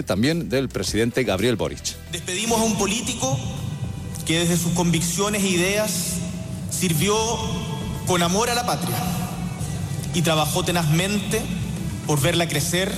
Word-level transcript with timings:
también 0.00 0.48
del 0.48 0.70
presidente 0.70 1.24
Gabriel 1.24 1.56
Boric. 1.56 1.96
Despedimos 2.10 2.58
a 2.58 2.64
un 2.64 2.78
político 2.78 3.38
que 4.24 4.38
desde 4.38 4.56
sus 4.56 4.72
convicciones 4.72 5.42
e 5.42 5.48
ideas 5.48 5.92
sirvió 6.70 7.14
con 8.06 8.22
amor 8.22 8.48
a 8.48 8.54
la 8.54 8.64
patria 8.64 8.96
y 10.14 10.22
trabajó 10.22 10.64
tenazmente 10.64 11.42
por 12.06 12.20
verla 12.20 12.48
crecer. 12.48 12.90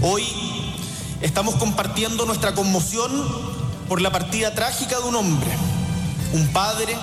Hoy 0.00 0.24
estamos 1.20 1.56
compartiendo 1.56 2.24
nuestra 2.24 2.54
conmoción 2.54 3.10
por 3.88 4.00
la 4.00 4.10
partida 4.10 4.54
trágica 4.54 4.98
de 4.98 5.08
un 5.08 5.16
hombre, 5.16 5.50
un 6.32 6.46
padre, 6.48 6.96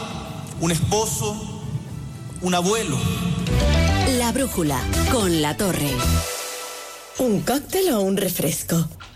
un 0.59 0.71
esposo, 0.71 1.61
un 2.41 2.55
abuelo. 2.55 2.97
La 4.17 4.31
brújula 4.31 4.79
con 5.11 5.41
la 5.41 5.55
torre. 5.55 5.91
¿Un 7.19 7.41
cóctel 7.41 7.93
o 7.93 8.01
un 8.01 8.17
refresco? 8.17 8.87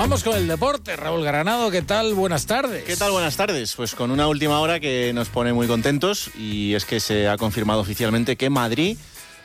Vamos 0.00 0.24
con 0.24 0.34
el 0.34 0.48
deporte. 0.48 0.96
Raúl 0.96 1.22
Granado, 1.22 1.70
¿qué 1.70 1.82
tal? 1.82 2.14
Buenas 2.14 2.46
tardes. 2.46 2.84
¿Qué 2.84 2.96
tal? 2.96 3.10
Buenas 3.10 3.36
tardes. 3.36 3.74
Pues 3.74 3.94
con 3.94 4.10
una 4.10 4.28
última 4.28 4.58
hora 4.60 4.80
que 4.80 5.12
nos 5.12 5.28
pone 5.28 5.52
muy 5.52 5.66
contentos 5.66 6.30
y 6.38 6.72
es 6.72 6.86
que 6.86 7.00
se 7.00 7.28
ha 7.28 7.36
confirmado 7.36 7.80
oficialmente 7.80 8.36
que 8.36 8.48
Madrid 8.48 8.96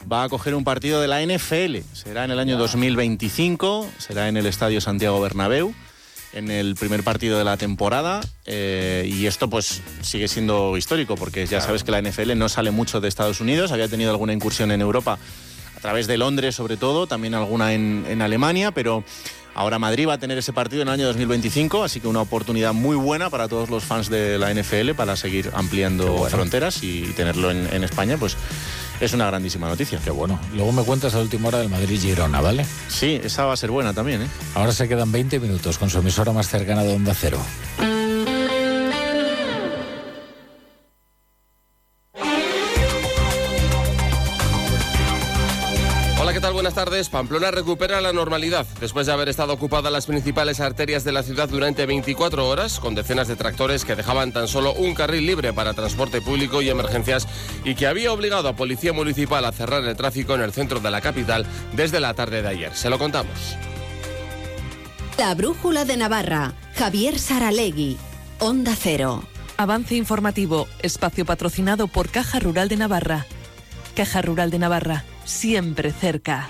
va 0.10 0.24
a 0.24 0.30
coger 0.30 0.56
un 0.56 0.64
partido 0.64 1.02
de 1.02 1.10
la 1.10 1.22
NFL. 1.22 1.80
Será 1.92 2.24
en 2.24 2.32
el 2.32 2.40
año 2.40 2.58
2025, 2.58 3.92
será 3.98 4.30
en 4.30 4.38
el 4.38 4.46
Estadio 4.46 4.80
Santiago 4.80 5.20
Bernabéu, 5.20 5.76
en 6.32 6.50
el 6.50 6.76
primer 6.76 7.04
partido 7.04 7.38
de 7.38 7.44
la 7.44 7.58
temporada. 7.58 8.22
eh, 8.46 9.12
y 9.14 9.26
esto 9.26 9.50
pues 9.50 9.82
sigue 10.04 10.30
siendo 10.30 10.78
histórico 10.78 11.16
porque 11.16 11.46
ya 11.48 11.60
sabes 11.60 11.84
que 11.84 11.92
la 11.92 12.02
NFL 12.02 12.38
no 12.38 12.48
sale 12.48 12.72
mucho 12.72 13.02
de 13.02 13.10
Estados 13.10 13.42
Unidos, 13.42 13.74
había 13.74 13.90
tenido 13.90 14.10
alguna 14.12 14.32
incursión 14.32 14.72
en 14.72 14.80
Europa 14.80 15.20
a 15.76 15.80
través 15.82 16.08
de 16.08 16.16
Londres 16.16 16.56
sobre 16.56 16.78
todo, 16.78 17.08
también 17.08 17.34
alguna 17.34 17.74
en, 17.74 18.06
en 18.08 18.22
Alemania, 18.22 18.72
pero 18.72 19.04
ahora 19.56 19.80
Madrid 19.80 20.08
va 20.08 20.14
a 20.14 20.18
tener 20.20 20.38
ese 20.38 20.54
partido 20.54 20.84
en 20.84 20.90
el 20.90 20.94
año 20.94 21.08
2025, 21.08 21.84
así 21.84 22.00
que 22.00 22.08
una 22.08 22.22
oportunidad 22.22 22.74
muy 22.74 22.96
buena 22.96 23.30
para 23.30 23.48
todos 23.48 23.70
los 23.70 23.84
fans 23.84 24.10
de 24.10 24.38
la 24.38 24.54
NFL 24.54 24.92
para 24.96 25.16
seguir 25.16 25.50
ampliando 25.56 26.26
fronteras 26.26 26.84
y 26.84 27.02
tenerlo 27.16 27.50
en, 27.50 27.68
en 27.74 27.84
España, 27.84 28.18
pues 28.18 28.38
es 29.00 29.14
una 29.14 29.26
grandísima 29.28 29.68
noticia. 29.68 30.00
Qué 30.04 30.12
bueno. 30.12 30.40
Luego 30.54 30.72
me 30.72 30.84
cuentas 30.84 31.16
a 31.16 31.20
última 31.20 31.48
hora 31.48 31.60
del 31.60 31.70
Madrid-Girona, 31.70 32.42
¿vale? 32.42 32.66
Sí, 32.88 33.20
esa 33.24 33.46
va 33.46 33.54
a 33.54 33.58
ser 33.58 33.72
buena 33.72 33.94
también, 33.94 34.22
¿eh? 34.22 34.28
Ahora 34.54 34.72
se 34.72 34.88
quedan 34.88 35.12
20 35.12 35.40
minutos 35.40 35.78
con 35.78 35.90
su 35.90 36.00
emisora 36.00 36.32
más 36.32 36.48
cercana 36.48 36.84
de 36.84 36.94
Onda 36.94 37.14
Cero. 37.14 37.40
Buenas 46.66 46.84
tardes. 46.84 47.10
Pamplona 47.10 47.52
recupera 47.52 48.02
la 48.02 48.12
normalidad 48.12 48.66
después 48.80 49.06
de 49.06 49.14
haber 49.14 49.30
estado 49.30 49.54
ocupada 49.54 49.92
las 49.92 50.08
principales 50.08 50.60
arterias 50.60 51.04
de 51.04 51.12
la 51.12 51.22
ciudad 51.22 51.48
durante 51.48 51.86
24 51.86 52.50
horas, 52.50 52.80
con 52.80 52.96
decenas 52.96 53.28
de 53.28 53.36
tractores 53.36 53.86
que 53.86 53.96
dejaban 53.96 54.32
tan 54.32 54.48
solo 54.48 54.74
un 54.74 54.96
carril 54.96 55.28
libre 55.28 55.54
para 55.54 55.76
transporte 55.76 56.22
público 56.22 56.64
y 56.64 56.70
emergencias 56.70 57.28
y 57.64 57.76
que 57.76 57.86
había 57.86 58.12
obligado 58.12 58.50
a 58.50 58.56
Policía 58.56 58.94
Municipal 58.94 59.46
a 59.46 59.52
cerrar 59.52 59.84
el 59.84 59.96
tráfico 59.96 60.34
en 60.34 60.42
el 60.42 60.54
centro 60.54 60.80
de 60.80 60.90
la 60.90 61.02
capital 61.02 61.46
desde 61.74 62.00
la 62.00 62.16
tarde 62.16 62.42
de 62.42 62.48
ayer. 62.48 62.76
Se 62.76 62.90
lo 62.90 62.98
contamos. 62.98 63.56
La 65.20 65.36
brújula 65.36 65.86
de 65.86 65.98
Navarra. 65.98 66.56
Javier 66.76 67.20
Saralegui. 67.20 67.96
Onda 68.40 68.76
Cero. 68.76 69.24
Avance 69.58 69.94
informativo, 69.94 70.68
espacio 70.82 71.26
patrocinado 71.26 71.86
por 71.86 72.10
Caja 72.10 72.40
Rural 72.40 72.70
de 72.70 72.78
Navarra. 72.78 73.28
Caja 73.96 74.22
Rural 74.22 74.50
de 74.50 74.60
Navarra, 74.60 75.06
siempre 75.26 75.92
cerca. 75.92 76.50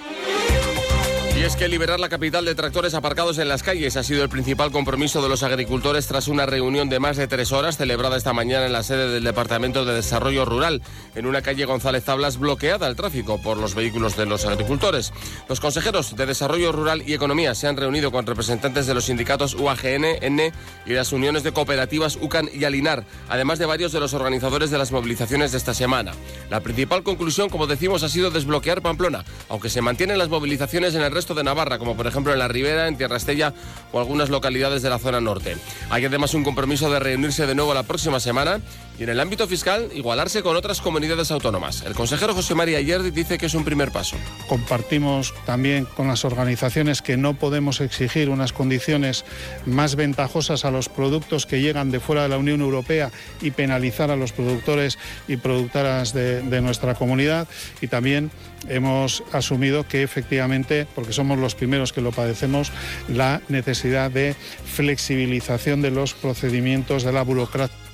Y 1.37 1.43
es 1.43 1.57
que 1.57 1.67
liberar 1.67 1.99
la 1.99 2.07
capital 2.07 2.45
de 2.45 2.55
tractores 2.55 2.93
aparcados 2.93 3.39
en 3.39 3.49
las 3.49 3.61
calles 3.61 3.97
ha 3.97 4.03
sido 4.03 4.23
el 4.23 4.29
principal 4.29 4.71
compromiso 4.71 5.21
de 5.21 5.27
los 5.27 5.43
agricultores 5.43 6.07
tras 6.07 6.29
una 6.29 6.45
reunión 6.45 6.87
de 6.87 7.01
más 7.01 7.17
de 7.17 7.27
tres 7.27 7.51
horas 7.51 7.75
celebrada 7.75 8.15
esta 8.15 8.31
mañana 8.31 8.67
en 8.67 8.71
la 8.71 8.83
sede 8.83 9.09
del 9.09 9.25
Departamento 9.25 9.83
de 9.83 9.95
Desarrollo 9.95 10.45
Rural, 10.45 10.81
en 11.13 11.25
una 11.25 11.41
calle 11.41 11.65
González 11.65 12.05
Tablas 12.05 12.37
bloqueada 12.37 12.87
al 12.87 12.95
tráfico 12.95 13.41
por 13.41 13.57
los 13.57 13.75
vehículos 13.75 14.15
de 14.15 14.25
los 14.27 14.45
agricultores. 14.45 15.11
Los 15.49 15.59
consejeros 15.59 16.15
de 16.15 16.25
Desarrollo 16.25 16.71
Rural 16.71 17.03
y 17.05 17.13
Economía 17.13 17.53
se 17.53 17.67
han 17.67 17.75
reunido 17.75 18.13
con 18.13 18.25
representantes 18.25 18.87
de 18.87 18.93
los 18.93 19.03
sindicatos 19.03 19.55
UAGN, 19.55 20.05
N 20.21 20.53
y 20.85 20.93
las 20.93 21.11
uniones 21.11 21.43
de 21.43 21.51
cooperativas 21.51 22.15
UCAN 22.15 22.49
y 22.53 22.63
Alinar, 22.63 23.03
además 23.27 23.59
de 23.59 23.65
varios 23.65 23.91
de 23.91 23.99
los 23.99 24.13
organizadores 24.13 24.71
de 24.71 24.77
las 24.77 24.93
movilizaciones 24.93 25.51
de 25.51 25.57
esta 25.57 25.73
semana. 25.73 26.13
La 26.49 26.61
principal 26.61 27.03
conclusión, 27.03 27.49
como 27.49 27.67
decimos, 27.67 28.03
ha 28.03 28.09
sido 28.09 28.31
desbloquear 28.31 28.81
Pamplona, 28.81 29.25
aunque 29.49 29.69
se 29.69 29.81
mantienen 29.81 30.17
las 30.17 30.29
movilizaciones 30.29 30.95
en 30.95 31.01
el 31.01 31.11
resto 31.11 31.24
de 31.33 31.43
Navarra, 31.43 31.79
como 31.79 31.95
por 31.95 32.07
ejemplo 32.07 32.33
en 32.33 32.39
la 32.39 32.47
Ribera, 32.47 32.87
en 32.87 32.97
Tierra 32.97 33.17
Estella 33.17 33.53
o 33.91 33.99
algunas 33.99 34.29
localidades 34.29 34.81
de 34.81 34.89
la 34.89 34.99
zona 34.99 35.21
norte. 35.21 35.57
Hay 35.89 36.05
además 36.05 36.33
un 36.33 36.43
compromiso 36.43 36.91
de 36.91 36.99
reunirse 36.99 37.47
de 37.47 37.55
nuevo 37.55 37.73
la 37.73 37.83
próxima 37.83 38.19
semana 38.19 38.59
y 38.99 39.03
en 39.03 39.09
el 39.09 39.19
ámbito 39.19 39.47
fiscal 39.47 39.89
igualarse 39.93 40.43
con 40.43 40.55
otras 40.55 40.81
comunidades 40.81 41.31
autónomas. 41.31 41.83
El 41.85 41.93
consejero 41.93 42.33
José 42.33 42.55
María 42.55 42.81
Yerdi 42.81 43.11
dice 43.11 43.37
que 43.37 43.47
es 43.47 43.53
un 43.53 43.65
primer 43.65 43.91
paso. 43.91 44.17
Compartimos 44.47 45.33
también 45.45 45.85
con 45.85 46.07
las 46.07 46.25
organizaciones 46.25 47.01
que 47.01 47.17
no 47.17 47.33
podemos 47.33 47.81
exigir 47.81 48.29
unas 48.29 48.53
condiciones 48.53 49.25
más 49.65 49.95
ventajosas 49.95 50.65
a 50.65 50.71
los 50.71 50.89
productos 50.89 51.45
que 51.45 51.61
llegan 51.61 51.91
de 51.91 51.99
fuera 51.99 52.23
de 52.23 52.29
la 52.29 52.37
Unión 52.37 52.61
Europea 52.61 53.11
y 53.41 53.51
penalizar 53.51 54.11
a 54.11 54.15
los 54.15 54.31
productores 54.31 54.97
y 55.27 55.37
productoras 55.37 56.13
de, 56.13 56.41
de 56.41 56.61
nuestra 56.61 56.95
comunidad. 56.95 57.47
Y 57.81 57.87
también 57.87 58.31
hemos 58.67 59.23
asumido 59.31 59.87
que 59.87 60.03
efectivamente, 60.03 60.87
porque 60.95 61.13
somos 61.13 61.37
los 61.37 61.55
primeros 61.55 61.93
que 61.93 62.01
lo 62.01 62.11
padecemos, 62.11 62.71
la 63.07 63.41
necesidad 63.49 64.11
de 64.11 64.35
flexibilización 64.65 65.81
de 65.81 65.91
los 65.91 66.13
procedimientos 66.13 67.03
de 67.03 67.11
la 67.11 67.23
burocracia. 67.23 67.84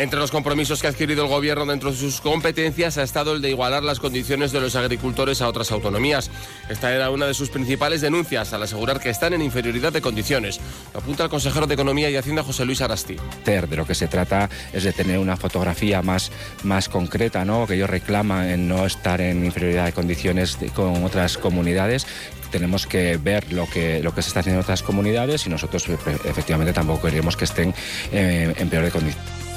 Entre 0.00 0.18
los 0.18 0.30
compromisos 0.30 0.80
que 0.80 0.86
ha 0.86 0.90
adquirido 0.90 1.24
el 1.24 1.28
Gobierno 1.28 1.66
dentro 1.66 1.90
de 1.90 1.96
sus 1.98 2.22
competencias 2.22 2.96
ha 2.96 3.02
estado 3.02 3.34
el 3.34 3.42
de 3.42 3.50
igualar 3.50 3.82
las 3.82 4.00
condiciones 4.00 4.50
de 4.50 4.58
los 4.58 4.74
agricultores 4.74 5.42
a 5.42 5.48
otras 5.48 5.70
autonomías. 5.72 6.30
Esta 6.70 6.94
era 6.94 7.10
una 7.10 7.26
de 7.26 7.34
sus 7.34 7.50
principales 7.50 8.00
denuncias 8.00 8.54
al 8.54 8.62
asegurar 8.62 8.98
que 8.98 9.10
están 9.10 9.34
en 9.34 9.42
inferioridad 9.42 9.92
de 9.92 10.00
condiciones. 10.00 10.58
Lo 10.94 11.00
apunta 11.00 11.24
el 11.24 11.28
consejero 11.28 11.66
de 11.66 11.74
Economía 11.74 12.08
y 12.08 12.16
Hacienda 12.16 12.42
José 12.42 12.64
Luis 12.64 12.80
Arasti. 12.80 13.16
De 13.44 13.76
lo 13.76 13.86
que 13.86 13.94
se 13.94 14.08
trata 14.08 14.48
es 14.72 14.84
de 14.84 14.94
tener 14.94 15.18
una 15.18 15.36
fotografía 15.36 16.00
más, 16.00 16.32
más 16.62 16.88
concreta, 16.88 17.44
¿no? 17.44 17.66
que 17.66 17.74
ellos 17.74 17.90
reclaman 17.90 18.48
en 18.48 18.68
no 18.68 18.86
estar 18.86 19.20
en 19.20 19.44
inferioridad 19.44 19.84
de 19.84 19.92
condiciones 19.92 20.58
de- 20.58 20.70
con 20.70 21.04
otras 21.04 21.36
comunidades 21.36 22.06
tenemos 22.50 22.86
que 22.86 23.16
ver 23.18 23.52
lo 23.52 23.68
que, 23.68 24.02
lo 24.02 24.12
que 24.14 24.22
se 24.22 24.28
está 24.28 24.40
haciendo 24.40 24.60
en 24.60 24.64
otras 24.64 24.82
comunidades 24.82 25.46
y 25.46 25.50
nosotros 25.50 25.86
e- 25.88 25.92
efectivamente 26.24 26.72
tampoco 26.72 27.02
queremos 27.02 27.36
que 27.36 27.44
estén 27.44 27.72
eh, 28.10 28.52
en 28.56 28.68
peores 28.70 28.92
condiciones. 28.92 29.49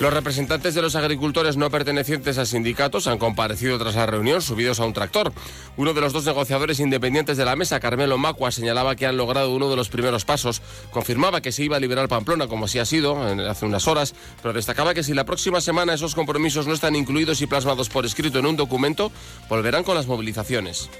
Los 0.00 0.12
representantes 0.12 0.74
de 0.74 0.82
los 0.82 0.96
agricultores 0.96 1.56
no 1.56 1.70
pertenecientes 1.70 2.36
a 2.36 2.44
sindicatos 2.44 3.06
han 3.06 3.16
comparecido 3.16 3.78
tras 3.78 3.94
la 3.94 4.06
reunión 4.06 4.42
subidos 4.42 4.80
a 4.80 4.84
un 4.84 4.92
tractor. 4.92 5.32
Uno 5.76 5.94
de 5.94 6.00
los 6.00 6.12
dos 6.12 6.26
negociadores 6.26 6.80
independientes 6.80 7.36
de 7.36 7.44
la 7.44 7.54
mesa, 7.54 7.78
Carmelo 7.78 8.18
Macua, 8.18 8.50
señalaba 8.50 8.96
que 8.96 9.06
han 9.06 9.16
logrado 9.16 9.54
uno 9.54 9.70
de 9.70 9.76
los 9.76 9.88
primeros 9.88 10.24
pasos. 10.24 10.62
Confirmaba 10.90 11.40
que 11.40 11.52
se 11.52 11.62
iba 11.62 11.76
a 11.76 11.80
liberar 11.80 12.08
Pamplona, 12.08 12.48
como 12.48 12.64
así 12.64 12.80
ha 12.80 12.84
sido 12.84 13.22
hace 13.48 13.66
unas 13.66 13.86
horas, 13.86 14.14
pero 14.42 14.52
destacaba 14.52 14.94
que 14.94 15.04
si 15.04 15.14
la 15.14 15.24
próxima 15.24 15.60
semana 15.60 15.94
esos 15.94 16.16
compromisos 16.16 16.66
no 16.66 16.74
están 16.74 16.96
incluidos 16.96 17.40
y 17.40 17.46
plasmados 17.46 17.88
por 17.88 18.04
escrito 18.04 18.40
en 18.40 18.46
un 18.46 18.56
documento, 18.56 19.12
volverán 19.48 19.84
con 19.84 19.94
las 19.94 20.08
movilizaciones. 20.08 20.90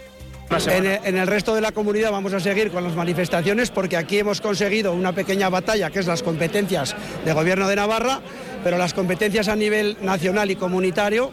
En 0.50 1.16
el, 1.16 1.26
resto 1.26 1.54
de 1.54 1.60
la 1.60 1.72
comunidad 1.72 2.12
vamos 2.12 2.32
a 2.32 2.38
seguir 2.38 2.70
con 2.70 2.84
las 2.84 2.94
manifestaciones 2.94 3.70
porque 3.70 3.96
aquí 3.96 4.18
hemos 4.18 4.40
conseguido 4.40 4.92
una 4.92 5.12
pequeña 5.12 5.48
batalla 5.48 5.90
que 5.90 5.98
es 5.98 6.06
las 6.06 6.22
competencias 6.22 6.94
de 7.24 7.32
Gobierno 7.32 7.66
de 7.66 7.76
Navarra, 7.76 8.20
pero 8.62 8.78
las 8.78 8.94
competencias 8.94 9.48
a 9.48 9.56
nivel 9.56 9.96
nacional 10.02 10.50
y 10.50 10.56
comunitario 10.56 11.30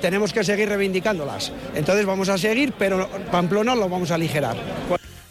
tenemos 0.00 0.32
que 0.32 0.44
seguir 0.44 0.68
reivindicándolas. 0.68 1.52
Entonces 1.74 2.04
vamos 2.04 2.28
a 2.28 2.38
seguir, 2.38 2.72
pero 2.76 3.08
Pamplona 3.30 3.74
lo 3.74 3.88
vamos 3.88 4.10
a 4.10 4.16
aligerar. 4.16 4.56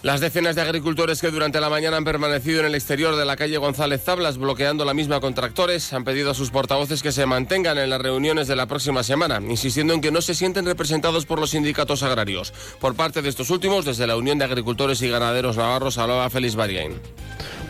Las 0.03 0.19
decenas 0.19 0.57
de 0.57 0.61
agricultores 0.61 1.21
que 1.21 1.31
durante 1.31 1.61
la 1.61 1.69
mañana 1.69 1.95
han 1.95 2.03
permanecido 2.03 2.59
en 2.59 2.65
el 2.65 2.75
exterior 2.75 3.15
de 3.15 3.23
la 3.23 3.37
calle 3.37 3.55
González 3.55 4.03
Tablas 4.03 4.37
bloqueando 4.37 4.83
la 4.83 4.93
misma 4.93 5.21
con 5.21 5.33
tractores 5.33 5.93
han 5.93 6.03
pedido 6.03 6.29
a 6.29 6.33
sus 6.33 6.51
portavoces 6.51 7.01
que 7.01 7.13
se 7.13 7.25
mantengan 7.25 7.77
en 7.77 7.89
las 7.89 8.01
reuniones 8.01 8.49
de 8.49 8.57
la 8.57 8.65
próxima 8.65 9.01
semana, 9.03 9.39
insistiendo 9.49 9.93
en 9.93 10.01
que 10.01 10.11
no 10.11 10.21
se 10.21 10.35
sienten 10.35 10.65
representados 10.65 11.25
por 11.25 11.39
los 11.39 11.51
sindicatos 11.51 12.03
agrarios. 12.03 12.53
Por 12.81 12.95
parte 12.95 13.21
de 13.21 13.29
estos 13.29 13.49
últimos, 13.49 13.85
desde 13.85 14.05
la 14.05 14.17
Unión 14.17 14.37
de 14.37 14.43
Agricultores 14.43 15.01
y 15.01 15.07
Ganaderos 15.07 15.55
Navarros, 15.55 15.97
hablaba 15.97 16.29
Félix 16.29 16.55
Bariain. 16.55 16.99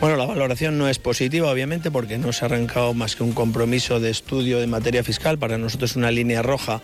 Bueno, 0.00 0.16
la 0.16 0.26
valoración 0.26 0.76
no 0.76 0.88
es 0.88 0.98
positiva, 0.98 1.50
obviamente, 1.50 1.90
porque 1.90 2.18
no 2.18 2.32
se 2.32 2.44
ha 2.44 2.48
arrancado 2.48 2.92
más 2.94 3.16
que 3.16 3.22
un 3.22 3.32
compromiso 3.32 4.00
de 4.00 4.10
estudio 4.10 4.58
de 4.58 4.66
materia 4.66 5.02
fiscal. 5.02 5.38
Para 5.38 5.56
nosotros 5.56 5.96
una 5.96 6.10
línea 6.10 6.42
roja 6.42 6.82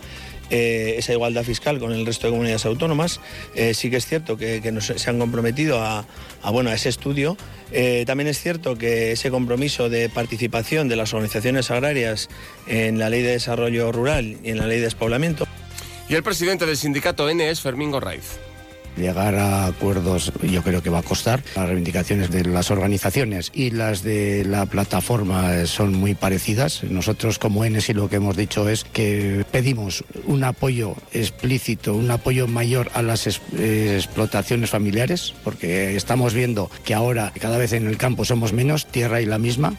eh, 0.51 0.95
esa 0.97 1.13
igualdad 1.13 1.43
fiscal 1.43 1.79
con 1.79 1.93
el 1.93 2.05
resto 2.05 2.27
de 2.27 2.31
comunidades 2.31 2.65
autónomas. 2.65 3.21
Eh, 3.55 3.73
sí 3.73 3.89
que 3.89 3.95
es 3.95 4.05
cierto 4.05 4.35
que, 4.35 4.61
se 4.81 5.09
han 5.09 5.17
comprometido 5.17 5.81
a, 5.81 6.05
bueno, 6.51 6.69
a 6.71 6.73
ese 6.73 6.89
estudio. 6.89 7.37
Eh, 7.71 8.03
también 8.05 8.27
es 8.27 8.39
cierto 8.41 8.77
que 8.77 9.13
ese 9.13 9.31
compromiso 9.31 9.87
de 9.87 10.09
participación 10.09 10.89
de 10.89 10.97
las 10.97 11.13
organizaciones 11.13 11.71
agrarias 11.71 12.27
en 12.67 12.99
la 12.99 13.09
Ley 13.09 13.21
de 13.21 13.31
Desarrollo 13.31 13.93
Rural 13.93 14.37
y 14.43 14.49
en 14.49 14.57
la 14.57 14.67
Ley 14.67 14.79
de 14.79 14.85
Despoblamiento. 14.85 15.47
Y 16.09 16.15
el 16.15 16.23
presidente 16.23 16.65
del 16.65 16.75
sindicato 16.75 17.29
N 17.29 17.49
es 17.49 17.61
Fermín 17.61 17.91
Gorraiz. 17.91 18.50
Llegar 18.97 19.35
a 19.35 19.65
acuerdos 19.65 20.31
yo 20.43 20.63
creo 20.63 20.81
que 20.83 20.89
va 20.89 20.99
a 20.99 21.03
costar. 21.03 21.43
Las 21.55 21.67
reivindicaciones 21.67 22.31
de 22.31 22.45
las 22.45 22.71
organizaciones 22.71 23.51
y 23.53 23.71
las 23.71 24.03
de 24.03 24.45
la 24.45 24.65
plataforma 24.65 25.65
son 25.65 25.93
muy 25.93 26.13
parecidas. 26.13 26.83
Nosotros 26.83 27.39
como 27.39 27.65
ENES 27.65 27.89
y 27.89 27.93
lo 27.93 28.09
que 28.09 28.17
hemos 28.17 28.35
dicho 28.35 28.69
es 28.69 28.83
que 28.83 29.45
pedimos 29.51 30.03
un 30.25 30.43
apoyo 30.43 30.95
explícito, 31.13 31.95
un 31.95 32.11
apoyo 32.11 32.47
mayor 32.47 32.91
a 32.93 33.01
las 33.01 33.27
explotaciones 33.27 34.69
familiares, 34.69 35.33
porque 35.43 35.95
estamos 35.95 36.33
viendo 36.33 36.69
que 36.83 36.93
ahora 36.93 37.31
cada 37.39 37.57
vez 37.57 37.73
en 37.73 37.87
el 37.87 37.97
campo 37.97 38.25
somos 38.25 38.53
menos, 38.53 38.85
tierra 38.87 39.21
y 39.21 39.25
la 39.25 39.37
misma, 39.37 39.75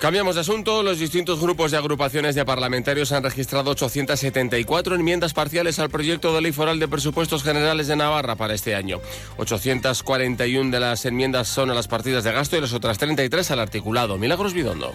Cambiamos 0.00 0.34
de 0.34 0.40
asunto. 0.40 0.82
Los 0.82 0.98
distintos 0.98 1.42
grupos 1.42 1.72
y 1.72 1.76
agrupaciones 1.76 2.34
de 2.34 2.42
parlamentarios 2.46 3.12
han 3.12 3.22
registrado 3.22 3.72
874 3.72 4.94
enmiendas 4.94 5.34
parciales 5.34 5.78
al 5.78 5.90
proyecto 5.90 6.34
de 6.34 6.40
ley 6.40 6.52
foral 6.52 6.78
de 6.78 6.88
presupuestos 6.88 7.42
generales 7.42 7.86
de 7.86 7.96
Navarra 7.96 8.34
para 8.34 8.54
este 8.54 8.74
año. 8.74 9.02
841 9.36 10.70
de 10.70 10.80
las 10.80 11.04
enmiendas 11.04 11.48
son 11.48 11.70
a 11.70 11.74
las 11.74 11.86
partidas 11.86 12.24
de 12.24 12.32
gasto 12.32 12.56
y 12.56 12.62
las 12.62 12.72
otras 12.72 12.96
33 12.96 13.50
al 13.50 13.60
articulado. 13.60 14.16
Milagros 14.16 14.54
Bidondo. 14.54 14.94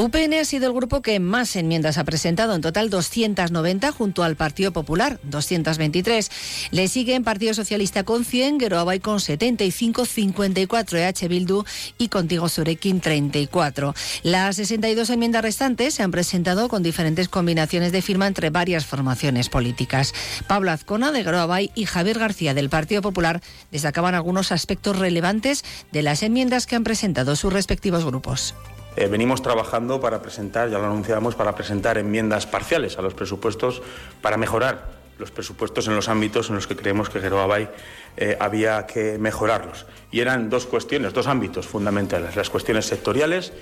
UPN 0.00 0.34
ha 0.34 0.44
sido 0.44 0.68
el 0.68 0.74
grupo 0.74 1.02
que 1.02 1.18
más 1.18 1.56
enmiendas 1.56 1.98
ha 1.98 2.04
presentado, 2.04 2.54
en 2.54 2.60
total 2.60 2.88
290 2.88 3.90
junto 3.90 4.22
al 4.22 4.36
Partido 4.36 4.72
Popular, 4.72 5.18
223. 5.24 6.30
Le 6.70 6.86
siguen 6.86 7.24
Partido 7.24 7.52
Socialista 7.52 8.04
con 8.04 8.24
100, 8.24 8.60
Geroabay 8.60 9.00
con 9.00 9.18
75, 9.18 10.06
54 10.06 10.98
EH 10.98 11.26
Bildu 11.26 11.64
y 11.98 12.10
Contigo 12.10 12.48
Surekin 12.48 13.00
34. 13.00 13.92
Las 14.22 14.54
62 14.54 15.10
enmiendas 15.10 15.42
restantes 15.42 15.94
se 15.94 16.04
han 16.04 16.12
presentado 16.12 16.68
con 16.68 16.84
diferentes 16.84 17.28
combinaciones 17.28 17.90
de 17.90 18.00
firma 18.00 18.28
entre 18.28 18.50
varias 18.50 18.86
formaciones 18.86 19.48
políticas. 19.48 20.14
Pablo 20.46 20.70
Azcona 20.70 21.10
de 21.10 21.24
Geroabay 21.24 21.72
y 21.74 21.86
Javier 21.86 22.20
García 22.20 22.54
del 22.54 22.70
Partido 22.70 23.02
Popular 23.02 23.42
destacaban 23.72 24.14
algunos 24.14 24.52
aspectos 24.52 24.96
relevantes 24.96 25.64
de 25.90 26.02
las 26.04 26.22
enmiendas 26.22 26.66
que 26.68 26.76
han 26.76 26.84
presentado 26.84 27.34
sus 27.34 27.52
respectivos 27.52 28.04
grupos. 28.04 28.54
Eh, 28.98 29.06
venimos 29.06 29.42
trabajando 29.42 30.00
para 30.00 30.20
presentar, 30.20 30.70
ya 30.70 30.78
lo 30.78 30.86
anunciamos, 30.86 31.36
para 31.36 31.54
presentar 31.54 31.98
enmiendas 31.98 32.48
parciales 32.48 32.98
a 32.98 33.02
los 33.02 33.14
presupuestos 33.14 33.80
para 34.20 34.36
mejorar 34.36 34.98
los 35.20 35.30
presupuestos 35.30 35.86
en 35.86 35.94
los 35.94 36.08
ámbitos 36.08 36.48
en 36.48 36.56
los 36.56 36.66
que 36.66 36.74
creemos 36.74 37.08
que 37.08 37.20
Geroabay 37.20 37.68
eh, 38.16 38.36
había 38.40 38.86
que 38.86 39.16
mejorarlos. 39.18 39.86
Y 40.10 40.18
eran 40.18 40.50
dos 40.50 40.66
cuestiones, 40.66 41.12
dos 41.12 41.28
ámbitos 41.28 41.68
fundamentales, 41.68 42.34
las 42.34 42.50
cuestiones 42.50 42.86
sectoriales, 42.86 43.52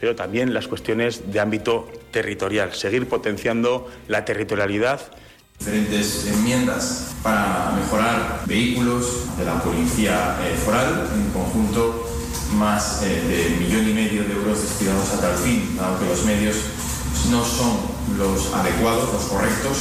pero 0.00 0.16
también 0.16 0.54
las 0.54 0.68
cuestiones 0.68 1.30
de 1.30 1.38
ámbito 1.38 1.86
territorial, 2.10 2.72
seguir 2.72 3.06
potenciando 3.10 3.90
la 4.08 4.24
territorialidad 4.24 5.02
diferentes 5.58 6.26
enmiendas 6.28 7.14
para 7.22 7.72
mejorar 7.72 8.42
vehículos 8.46 9.36
de 9.36 9.44
la 9.44 9.60
policía 9.60 10.38
eh, 10.42 10.56
foral 10.64 11.08
en 11.14 11.30
conjunto 11.30 11.97
más 12.52 13.02
eh, 13.02 13.56
de 13.58 13.64
millón 13.64 13.88
y 13.88 13.92
medio 13.92 14.24
de 14.24 14.32
euros 14.32 14.62
destinados 14.62 15.10
a 15.14 15.20
tal 15.20 15.36
fin, 15.36 15.76
dado 15.76 15.98
que 15.98 16.06
los 16.06 16.24
medios 16.24 16.56
no 17.30 17.44
son 17.44 17.78
los 18.16 18.52
adecuados, 18.54 19.12
los 19.12 19.22
correctos, 19.24 19.78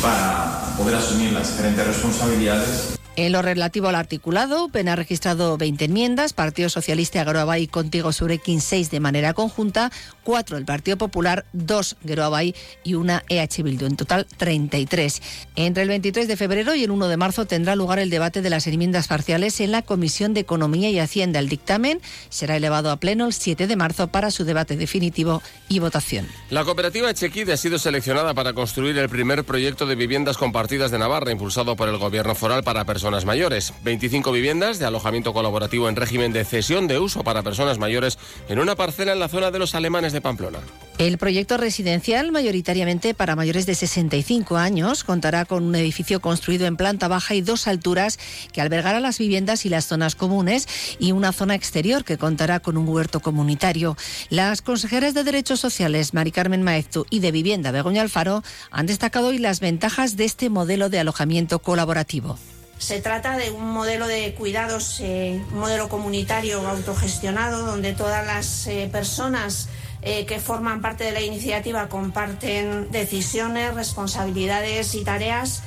para 0.00 0.76
poder 0.76 0.94
asumir 0.96 1.32
las 1.32 1.48
diferentes 1.48 1.86
responsabilidades 1.86 2.97
en 3.18 3.32
lo 3.32 3.42
relativo 3.42 3.88
al 3.88 3.96
articulado, 3.96 4.68
PEN 4.68 4.88
ha 4.88 4.94
registrado 4.94 5.58
20 5.58 5.86
enmiendas, 5.86 6.32
Partido 6.32 6.68
Socialista 6.68 7.20
Agroabay 7.20 7.64
y 7.64 7.66
Contigo 7.66 8.12
Surekin 8.12 8.60
6 8.60 8.92
de 8.92 9.00
manera 9.00 9.34
conjunta, 9.34 9.90
4 10.22 10.56
el 10.56 10.64
Partido 10.64 10.98
Popular, 10.98 11.44
2 11.52 11.96
Geroabay 12.06 12.54
y 12.84 12.94
una 12.94 13.24
EH 13.28 13.64
Bildu, 13.64 13.86
en 13.86 13.96
total 13.96 14.24
33. 14.36 15.20
Entre 15.56 15.82
el 15.82 15.88
23 15.88 16.28
de 16.28 16.36
febrero 16.36 16.76
y 16.76 16.84
el 16.84 16.92
1 16.92 17.08
de 17.08 17.16
marzo 17.16 17.44
tendrá 17.44 17.74
lugar 17.74 17.98
el 17.98 18.08
debate 18.08 18.40
de 18.40 18.50
las 18.50 18.68
enmiendas 18.68 19.08
parciales 19.08 19.58
en 19.58 19.72
la 19.72 19.82
Comisión 19.82 20.32
de 20.32 20.38
Economía 20.38 20.88
y 20.88 21.00
Hacienda. 21.00 21.40
El 21.40 21.48
dictamen 21.48 22.00
será 22.28 22.54
elevado 22.54 22.92
a 22.92 22.98
pleno 22.98 23.26
el 23.26 23.32
7 23.32 23.66
de 23.66 23.74
marzo 23.74 24.06
para 24.06 24.30
su 24.30 24.44
debate 24.44 24.76
definitivo 24.76 25.42
y 25.68 25.80
votación. 25.80 26.28
La 26.50 26.64
cooperativa 26.64 27.10
Echequide 27.10 27.54
ha 27.54 27.56
sido 27.56 27.80
seleccionada 27.80 28.32
para 28.34 28.52
construir 28.52 28.96
el 28.96 29.08
primer 29.08 29.42
proyecto 29.42 29.86
de 29.86 29.96
viviendas 29.96 30.36
compartidas 30.36 30.92
de 30.92 31.00
Navarra, 31.00 31.32
impulsado 31.32 31.74
por 31.74 31.88
el 31.88 31.98
Gobierno 31.98 32.36
foral 32.36 32.62
para 32.62 32.84
personas 32.84 33.07
personas 33.08 33.24
mayores. 33.24 33.72
25 33.84 34.32
viviendas 34.32 34.78
de 34.78 34.84
alojamiento 34.84 35.32
colaborativo 35.32 35.88
en 35.88 35.96
régimen 35.96 36.30
de 36.34 36.44
cesión 36.44 36.86
de 36.88 36.98
uso 36.98 37.24
para 37.24 37.42
personas 37.42 37.78
mayores 37.78 38.18
en 38.50 38.58
una 38.58 38.76
parcela 38.76 39.14
en 39.14 39.18
la 39.18 39.28
zona 39.28 39.50
de 39.50 39.58
los 39.58 39.74
alemanes 39.74 40.12
de 40.12 40.20
Pamplona. 40.20 40.58
El 40.98 41.16
proyecto 41.16 41.56
residencial, 41.56 42.32
mayoritariamente 42.32 43.14
para 43.14 43.34
mayores 43.34 43.64
de 43.64 43.74
65 43.74 44.58
años, 44.58 45.04
contará 45.04 45.46
con 45.46 45.62
un 45.62 45.74
edificio 45.74 46.20
construido 46.20 46.66
en 46.66 46.76
planta 46.76 47.08
baja 47.08 47.34
y 47.34 47.40
dos 47.40 47.66
alturas 47.66 48.18
que 48.52 48.60
albergará 48.60 49.00
las 49.00 49.18
viviendas 49.18 49.64
y 49.64 49.70
las 49.70 49.86
zonas 49.86 50.14
comunes 50.14 50.68
y 50.98 51.12
una 51.12 51.32
zona 51.32 51.54
exterior 51.54 52.04
que 52.04 52.18
contará 52.18 52.60
con 52.60 52.76
un 52.76 52.86
huerto 52.86 53.20
comunitario. 53.20 53.96
Las 54.28 54.60
consejeras 54.60 55.14
de 55.14 55.24
Derechos 55.24 55.60
Sociales, 55.60 56.12
Mari 56.12 56.30
Carmen 56.30 56.62
Maeztu, 56.62 57.06
y 57.08 57.20
de 57.20 57.32
Vivienda, 57.32 57.70
Begoña 57.70 58.02
Alfaro, 58.02 58.42
han 58.70 58.84
destacado 58.84 59.28
hoy 59.28 59.38
las 59.38 59.60
ventajas 59.60 60.18
de 60.18 60.26
este 60.26 60.50
modelo 60.50 60.90
de 60.90 60.98
alojamiento 60.98 61.60
colaborativo. 61.60 62.38
Se 62.78 63.00
trata 63.00 63.36
de 63.36 63.50
un 63.50 63.72
modelo 63.72 64.06
de 64.06 64.34
cuidados, 64.34 65.00
eh, 65.00 65.42
un 65.52 65.58
modelo 65.58 65.88
comunitario 65.88 66.66
autogestionado, 66.66 67.66
donde 67.66 67.92
todas 67.92 68.24
las 68.24 68.68
eh, 68.68 68.88
personas 68.90 69.68
eh, 70.00 70.26
que 70.26 70.38
forman 70.38 70.80
parte 70.80 71.02
de 71.02 71.10
la 71.10 71.20
iniciativa 71.20 71.88
comparten 71.88 72.90
decisiones, 72.92 73.74
responsabilidades 73.74 74.94
y 74.94 75.04
tareas. 75.04 75.62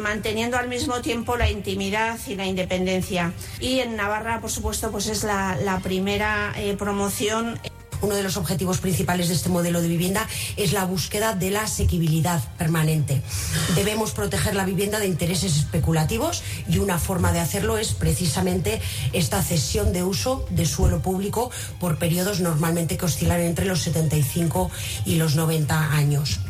manteniendo 0.00 0.56
al 0.56 0.66
mismo 0.68 1.02
tiempo 1.02 1.36
la 1.36 1.50
intimidad 1.50 2.18
y 2.26 2.36
la 2.36 2.46
independencia. 2.46 3.34
Y 3.60 3.80
en 3.80 3.96
Navarra, 3.96 4.40
por 4.40 4.50
supuesto, 4.50 4.90
pues 4.90 5.08
es 5.08 5.24
la, 5.24 5.58
la 5.62 5.80
primera 5.80 6.54
promoción. 6.78 7.60
Uno 8.02 8.14
de 8.14 8.22
los 8.22 8.36
objetivos 8.36 8.78
principales 8.78 9.28
de 9.28 9.34
este 9.34 9.48
modelo 9.48 9.80
de 9.80 9.88
vivienda 9.88 10.26
es 10.56 10.72
la 10.72 10.84
búsqueda 10.84 11.34
de 11.34 11.50
la 11.50 11.62
asequibilidad 11.62 12.42
permanente. 12.56 13.22
Debemos 13.74 14.12
proteger 14.12 14.54
la 14.54 14.64
vivienda 14.64 14.98
de 14.98 15.06
intereses 15.06 15.56
especulativos 15.56 16.42
y 16.68 16.78
una 16.78 16.98
forma 16.98 17.32
de 17.32 17.40
hacerlo 17.40 17.78
es 17.78 17.94
precisamente 17.94 18.80
esta 19.12 19.42
cesión 19.42 19.92
de 19.92 20.02
uso 20.02 20.46
de 20.50 20.66
suelo 20.66 21.00
público 21.00 21.50
por 21.80 21.98
periodos 21.98 22.40
normalmente 22.40 22.96
que 22.96 23.06
oscilan 23.06 23.40
entre 23.40 23.66
los 23.66 23.82
75 23.82 24.70
y 25.04 25.16
los 25.16 25.36
90 25.36 25.92
años. 25.92 26.40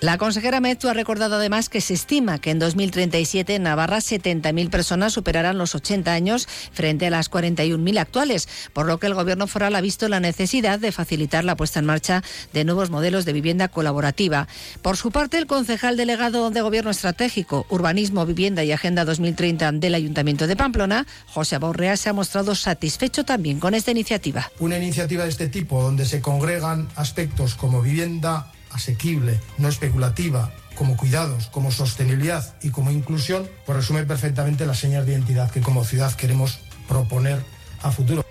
La 0.00 0.18
consejera 0.18 0.60
Metu 0.60 0.90
ha 0.90 0.92
recordado 0.92 1.36
además 1.36 1.70
que 1.70 1.80
se 1.80 1.94
estima 1.94 2.38
que 2.38 2.50
en 2.50 2.58
2037 2.58 3.54
en 3.54 3.62
Navarra 3.62 3.96
70.000 3.96 4.68
personas 4.68 5.14
superarán 5.14 5.56
los 5.56 5.74
80 5.74 6.12
años 6.12 6.46
frente 6.72 7.06
a 7.06 7.10
las 7.10 7.30
41.000 7.30 7.98
actuales, 7.98 8.46
por 8.74 8.84
lo 8.84 8.98
que 8.98 9.06
el 9.06 9.14
Gobierno 9.14 9.46
foral 9.46 9.74
ha 9.74 9.80
visto 9.80 10.06
la 10.10 10.20
necesidad 10.20 10.78
de 10.78 10.92
facilitar 10.92 11.44
la 11.44 11.56
puesta 11.56 11.78
en 11.78 11.86
marcha 11.86 12.22
de 12.52 12.64
nuevos 12.64 12.90
modelos 12.90 13.24
de 13.24 13.32
vivienda 13.32 13.68
colaborativa. 13.68 14.48
Por 14.82 14.98
su 14.98 15.10
parte, 15.10 15.38
el 15.38 15.46
concejal 15.46 15.96
delegado 15.96 16.50
de 16.50 16.60
Gobierno 16.60 16.90
Estratégico, 16.90 17.64
Urbanismo, 17.70 18.26
Vivienda 18.26 18.64
y 18.64 18.72
Agenda 18.72 19.06
2030 19.06 19.72
del 19.72 19.94
Ayuntamiento 19.94 20.46
de 20.46 20.56
Pamplona, 20.56 21.06
José 21.26 21.56
Borrea, 21.56 21.96
se 21.96 22.10
ha 22.10 22.12
mostrado 22.12 22.54
satisfecho 22.54 23.24
también 23.24 23.60
con 23.60 23.72
esta 23.72 23.92
iniciativa. 23.92 24.52
Una 24.58 24.76
iniciativa 24.76 25.24
de 25.24 25.30
este 25.30 25.48
tipo, 25.48 25.82
donde 25.82 26.04
se 26.04 26.20
congregan 26.20 26.86
aspectos 26.96 27.54
como 27.54 27.80
vivienda, 27.80 28.52
asequible, 28.76 29.40
no 29.58 29.68
especulativa, 29.68 30.52
como 30.76 30.96
cuidados, 30.96 31.46
como 31.48 31.72
sostenibilidad 31.72 32.54
y 32.62 32.70
como 32.70 32.90
inclusión, 32.90 33.48
pues 33.64 33.76
resume 33.76 34.04
perfectamente 34.04 34.66
las 34.66 34.78
señas 34.78 35.06
de 35.06 35.12
identidad 35.12 35.50
que 35.50 35.60
como 35.60 35.84
ciudad 35.84 36.14
queremos 36.14 36.60
proponer 36.86 37.42
a 37.82 37.90
futuro. 37.90 38.24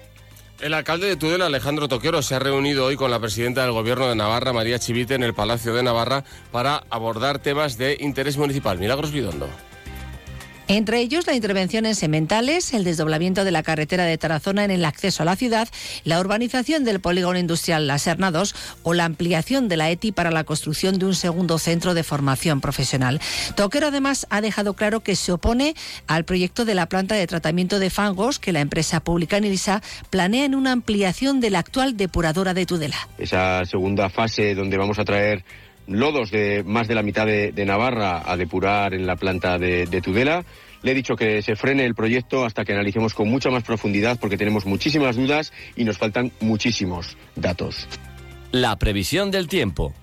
El 0.62 0.74
alcalde 0.74 1.08
de 1.08 1.18
Tudela, 1.18 1.48
Alejandro 1.48 1.90
Toquero, 1.90 2.22
se 2.22 2.36
ha 2.36 2.40
reunido 2.40 2.86
hoy 2.86 2.96
con 2.96 3.12
la 3.12 3.20
presidenta 3.20 3.64
del 3.64 3.74
Gobierno 3.74 4.08
de 4.08 4.16
Navarra, 4.16 4.54
María 4.54 4.80
Chivite, 4.80 5.16
en 5.16 5.24
el 5.24 5.34
Palacio 5.34 5.74
de 5.74 5.84
Navarra 5.84 6.24
para 6.52 6.86
abordar 6.90 7.40
temas 7.40 7.78
de 7.78 7.98
interés 8.00 8.38
municipal. 8.38 8.80
Milagros 8.80 9.12
Vidondo. 9.12 9.50
Entre 10.68 11.00
ellos, 11.00 11.28
la 11.28 11.36
intervención 11.36 11.86
en 11.86 11.94
sementales, 11.94 12.74
el 12.74 12.84
desdoblamiento 12.84 13.44
de 13.44 13.52
la 13.52 13.62
carretera 13.62 14.06
de 14.06 14.18
Tarazona 14.18 14.66
en 14.66 14.72
el 14.72 14.84
acceso 14.84 15.22
a 15.22 15.26
la 15.26 15.36
ciudad, 15.36 15.68
la 16.04 16.20
urbanización 16.20 16.84
del 16.84 17.00
polígono 17.00 17.38
industrial 17.38 17.86
La 17.86 18.00
Serna 18.00 18.32
2 18.32 18.56
o 18.82 18.96
la 18.96 19.06
ampliación 19.06 19.68
de 19.68 19.78
la 19.78 19.92
ETI 19.92 20.12
para 20.12 20.32
la 20.32 20.44
construcción 20.44 20.98
de 20.98 21.06
un 21.06 21.14
segundo 21.14 21.60
centro 21.60 21.94
de 21.94 22.02
formación 22.02 22.62
profesional. 22.62 23.22
Toquero 23.56 23.88
además 23.88 24.26
ha 24.32 24.42
dejado 24.42 24.74
claro 24.74 25.02
que 25.02 25.16
se 25.16 25.32
opone 25.32 25.76
al 26.08 26.26
proyecto 26.26 26.66
de 26.66 26.74
la 26.74 26.88
planta 26.88 27.14
de 27.14 27.28
tratamiento 27.28 27.78
de 27.78 27.92
fangos 27.92 28.40
que 28.40 28.52
la 28.52 28.62
empresa 28.62 29.02
pública 29.02 29.40
Nilsa 29.40 29.84
planea 30.10 30.46
en 30.46 30.56
una 30.56 30.72
ampliación 30.72 31.42
de 31.42 31.52
la 31.52 31.60
actual 31.60 31.96
depuradora 31.96 32.56
de 32.56 32.66
Tudela. 32.66 33.08
Esa 33.20 33.64
segunda 33.66 34.10
fase 34.10 34.56
donde 34.56 34.78
vamos 34.78 34.98
a 34.98 35.06
traer 35.06 35.44
lodos 35.88 36.32
de 36.32 36.64
más 36.66 36.88
de 36.88 36.96
la 36.96 37.04
mitad 37.04 37.26
de, 37.26 37.66
Navarra 37.66 38.24
a 38.26 38.38
depurar 38.38 38.94
en 38.94 39.08
la 39.08 39.16
planta 39.16 39.58
de, 39.58 39.86
de 39.86 40.02
Tudela. 40.02 40.46
Le 40.84 40.92
he 40.92 40.96
dicho 40.96 41.16
que 41.16 41.42
se 41.42 41.56
frene 41.56 41.86
el 41.86 41.96
proyecto 41.96 42.46
hasta 42.46 42.64
que 42.64 42.74
analicemos 42.74 43.14
con 43.14 43.28
mucha 43.28 43.50
más 43.50 43.64
profundidad 43.64 44.20
porque 44.20 44.38
tenemos 44.38 44.66
muchísimas 44.66 45.16
dudas 45.16 45.52
y 45.76 45.84
nos 45.84 45.98
faltan 45.98 46.32
muchísimos 46.40 47.18
datos. 47.36 47.88
La 48.52 48.78
previsión 48.78 49.32
del 49.32 49.48
tiempo. 49.48 49.94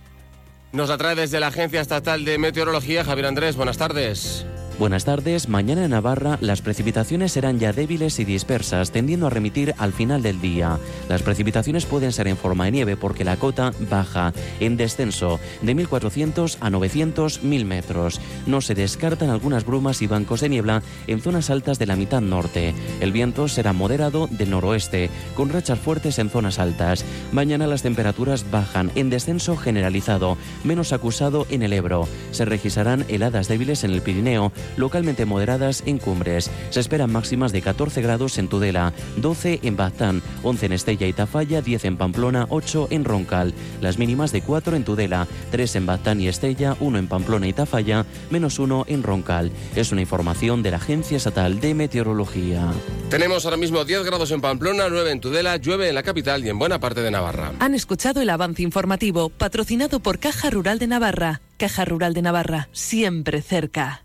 Nos 0.73 0.89
la 0.89 0.97
trae 0.97 1.15
desde 1.15 1.39
la 1.39 1.49
Agencia 1.49 1.81
Estatal 1.81 2.25
de 2.25 2.39
Meteorología 2.39 3.05
Javier 3.05 3.27
Andrés. 3.27 3.57
Buenas 3.57 3.79
tardes. 3.79 4.47
Buenas 4.79 5.05
tardes. 5.05 5.49
Mañana 5.49 5.85
en 5.85 5.91
Navarra 5.91 6.39
las 6.41 6.63
precipitaciones 6.63 7.33
serán 7.33 7.59
ya 7.59 7.73
débiles 7.73 8.19
y 8.19 8.25
dispersas, 8.25 8.91
tendiendo 8.91 9.27
a 9.27 9.31
remitir 9.31 9.75
al 9.79 9.93
final 9.93 10.23
del 10.23 10.41
día. 10.41 10.79
Las 11.09 11.23
precipitaciones 11.23 11.87
pueden 11.87 12.13
ser 12.13 12.27
en 12.27 12.37
forma 12.37 12.65
de 12.65 12.73
nieve 12.73 12.97
porque 12.97 13.25
la 13.25 13.37
cota 13.37 13.73
baja 13.91 14.33
en 14.61 14.77
descenso 14.77 15.39
de 15.61 15.77
1.400 15.77 16.57
a 16.61 16.71
900 16.71 17.45
mil 17.45 17.65
metros. 17.65 18.21
No 18.47 18.61
se 18.61 18.75
descartan 18.75 19.31
algunas 19.31 19.65
brumas 19.65 20.03
y 20.03 20.07
bancos 20.07 20.41
de 20.41 20.49
niebla 20.49 20.83
en 21.07 21.21
zonas 21.21 21.51
altas 21.51 21.79
de 21.79 21.87
la 21.87 21.97
mitad 21.97 22.21
norte. 22.21 22.75
El 23.01 23.13
viento 23.13 23.49
será 23.49 23.73
moderado 23.73 24.27
del 24.31 24.51
noroeste, 24.51 25.11
con 25.37 25.51
rachas 25.51 25.79
fuertes 25.79 26.19
en 26.19 26.31
zonas 26.31 26.59
altas. 26.59 27.05
Mañana 27.31 27.67
las 27.67 27.83
temperaturas 27.83 28.51
bajan 28.51 28.91
en 28.95 29.11
descenso 29.11 29.57
generalizado, 29.57 30.39
menos 30.65 30.93
acusado 30.93 31.47
en 31.51 31.63
el 31.63 31.73
Ebro. 31.73 32.09
Se 32.31 32.45
registrarán 32.45 33.05
heladas 33.09 33.49
débiles 33.49 33.85
en 33.85 33.93
el 33.93 34.03
Pirineo 34.03 34.51
localmente 34.77 35.25
moderadas 35.25 35.83
en 35.87 35.99
cumbres. 35.99 36.51
Se 36.71 36.81
esperan 36.81 37.13
máximas 37.13 37.53
de 37.53 37.63
14 37.63 38.03
grados 38.03 38.39
en 38.39 38.49
Tudela, 38.49 38.93
12 39.17 39.61
en 39.63 39.77
Baztán, 39.77 40.23
11 40.43 40.67
en 40.67 40.73
Estella 40.73 41.07
y 41.07 41.13
Tafalla, 41.13 41.63
10 41.63 41.85
en 41.85 41.97
Pamplona, 41.97 42.47
8 42.49 42.89
en 42.91 43.05
Roncal. 43.05 43.55
Las 43.81 43.99
mínimas 43.99 44.33
de 44.33 44.43
4 44.43 44.77
en 44.77 44.85
Tudela, 44.85 45.27
3 45.51 45.77
en 45.77 45.87
Baztán 45.87 46.21
y 46.21 46.29
Estella, 46.29 46.77
1 46.81 46.99
en 46.99 47.09
Pamplona 47.09 47.47
y 47.47 47.53
Tafalla, 47.53 48.07
menos 48.31 48.59
1 48.59 48.85
en 48.89 49.03
Roncal. 49.03 49.53
Es 49.77 49.93
una 49.93 50.01
información 50.01 50.63
de 50.63 50.71
la 50.71 50.77
Agencia 50.79 51.17
Estatal 51.17 51.61
de 51.61 51.75
Meteorología. 51.75 52.73
Tenemos 53.11 53.45
ahora 53.45 53.57
mismo 53.57 53.85
10 53.85 54.05
grados 54.05 54.31
en 54.31 54.41
Pamplona, 54.41 54.89
9 54.89 55.11
en 55.11 55.21
Tudela, 55.21 55.57
llueve 55.57 55.89
en 55.89 55.95
la 55.95 56.03
capital 56.03 56.45
y 56.45 56.49
en 56.49 56.59
buena 56.59 56.81
parte 56.81 57.03
de 57.03 57.11
Navarra. 57.11 57.53
Han 57.59 57.75
escuchado 57.75 58.21
el 58.21 58.31
avance 58.31 58.63
informativo 58.63 59.29
patrocinado 59.29 60.01
por 60.01 60.19
Caja 60.19 60.51
Rural 60.51 60.79
de 60.79 60.87
Navarra. 60.87 61.41
Caja 61.59 61.85
Rural 61.85 62.15
de 62.15 62.23
Navarra, 62.23 62.69
siempre 62.73 63.43
cerca. 63.43 64.05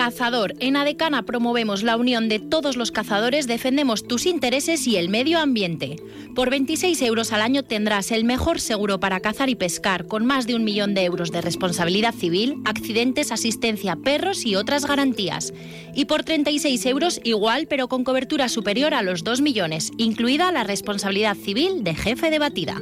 Cazador. 0.00 0.54
En 0.60 0.76
Adecana 0.76 1.26
promovemos 1.26 1.82
la 1.82 1.98
unión 1.98 2.30
de 2.30 2.38
todos 2.38 2.78
los 2.78 2.90
cazadores, 2.90 3.46
defendemos 3.46 4.02
tus 4.02 4.24
intereses 4.24 4.86
y 4.86 4.96
el 4.96 5.10
medio 5.10 5.38
ambiente. 5.38 5.96
Por 6.34 6.48
26 6.48 7.02
euros 7.02 7.34
al 7.34 7.42
año 7.42 7.64
tendrás 7.64 8.10
el 8.10 8.24
mejor 8.24 8.60
seguro 8.60 8.98
para 8.98 9.20
cazar 9.20 9.50
y 9.50 9.56
pescar, 9.56 10.06
con 10.06 10.24
más 10.24 10.46
de 10.46 10.54
un 10.54 10.64
millón 10.64 10.94
de 10.94 11.04
euros 11.04 11.32
de 11.32 11.42
responsabilidad 11.42 12.14
civil, 12.14 12.62
accidentes, 12.64 13.30
asistencia, 13.30 13.94
perros 13.94 14.46
y 14.46 14.56
otras 14.56 14.86
garantías. 14.86 15.52
Y 15.94 16.06
por 16.06 16.24
36 16.24 16.86
euros 16.86 17.20
igual, 17.22 17.66
pero 17.66 17.88
con 17.88 18.02
cobertura 18.02 18.48
superior 18.48 18.94
a 18.94 19.02
los 19.02 19.22
2 19.22 19.42
millones, 19.42 19.90
incluida 19.98 20.50
la 20.50 20.64
responsabilidad 20.64 21.36
civil 21.36 21.84
de 21.84 21.94
jefe 21.94 22.30
de 22.30 22.38
batida. 22.38 22.80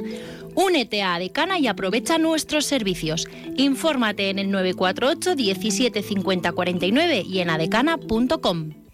Únete 0.55 1.01
a 1.01 1.15
Adecana 1.15 1.59
y 1.59 1.67
aprovecha 1.67 2.17
nuestros 2.17 2.65
servicios. 2.65 3.27
Infórmate 3.57 4.29
en 4.29 4.39
el 4.39 4.51
948 4.51 5.35
17 5.35 6.01
50 6.03 6.51
49 6.51 7.23
y 7.25 7.39
en 7.39 7.49
adecana.com. 7.49 8.88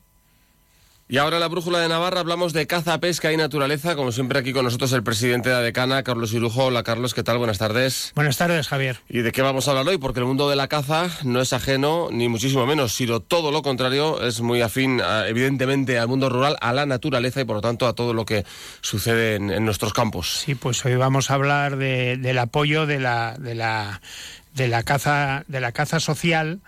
Y 1.08 1.18
ahora 1.18 1.38
en 1.38 1.42
la 1.42 1.50
Brújula 1.50 1.78
de 1.78 1.88
Navarra 1.88 2.22
hablamos 2.22 2.52
de 2.52 2.66
caza, 2.66 3.00
pesca 3.00 3.32
y 3.32 3.38
naturaleza. 3.38 3.96
Como 3.96 4.12
siempre 4.12 4.40
aquí 4.40 4.54
con 4.54 4.66
nosotros 4.66 4.92
el 4.92 5.04
presidente 5.04 5.50
de 5.50 5.56
Adecana, 5.56 6.02
Carlos 6.02 6.34
Irujo. 6.34 6.66
Hola 6.66 6.82
Carlos, 6.82 7.14
¿qué 7.14 7.22
tal? 7.22 7.38
Buenas 7.38 7.60
tardes. 7.60 8.12
Buenas 8.16 8.38
tardes, 8.38 8.68
Javier. 8.68 9.02
¿Y 9.08 9.20
de 9.20 9.32
qué 9.32 9.44
vamos 9.44 9.68
a 9.68 9.72
hablar 9.72 9.88
hoy? 9.88 10.00
Porque 10.00 10.20
el 10.20 10.26
mundo 10.26 10.50
de 10.50 10.56
la 10.56 10.68
caza 10.68 11.12
no 11.24 11.42
es 11.42 11.54
ajeno, 11.54 12.10
ni 12.12 12.28
muchísimo 12.28 12.66
menos, 12.66 12.94
sino 12.94 13.20
todo 13.20 13.52
lo 13.52 13.62
contrario, 13.62 14.20
es 14.20 14.42
muy 14.42 14.64
afín 14.64 15.00
evidentemente 15.28 16.00
al 16.00 16.08
mundo 16.08 16.28
rural, 16.28 16.58
a 16.60 16.74
la 16.74 16.88
naturaleza 16.88 17.40
y 17.40 17.46
por 17.46 17.58
lo 17.58 17.62
tanto 17.62 17.86
a 17.86 17.94
todo 17.94 18.16
lo 18.16 18.26
que 18.26 18.44
sucede 18.82 19.36
en, 19.36 19.64
nuestros 19.64 19.94
campos. 19.94 20.42
Sí, 20.44 20.56
pues 20.56 20.84
hoy 20.86 20.96
vamos 20.96 21.30
a 21.30 21.36
hablar 21.36 21.78
del 21.78 22.38
apoyo 22.40 22.88
de 22.88 23.00
la, 23.00 23.36
de 23.38 23.54
la, 23.54 24.02
de 24.56 24.68
la 24.68 24.82
caza, 24.82 25.44
de 25.48 25.60
la 25.60 25.72
caza 25.72 26.00
social 26.00 26.62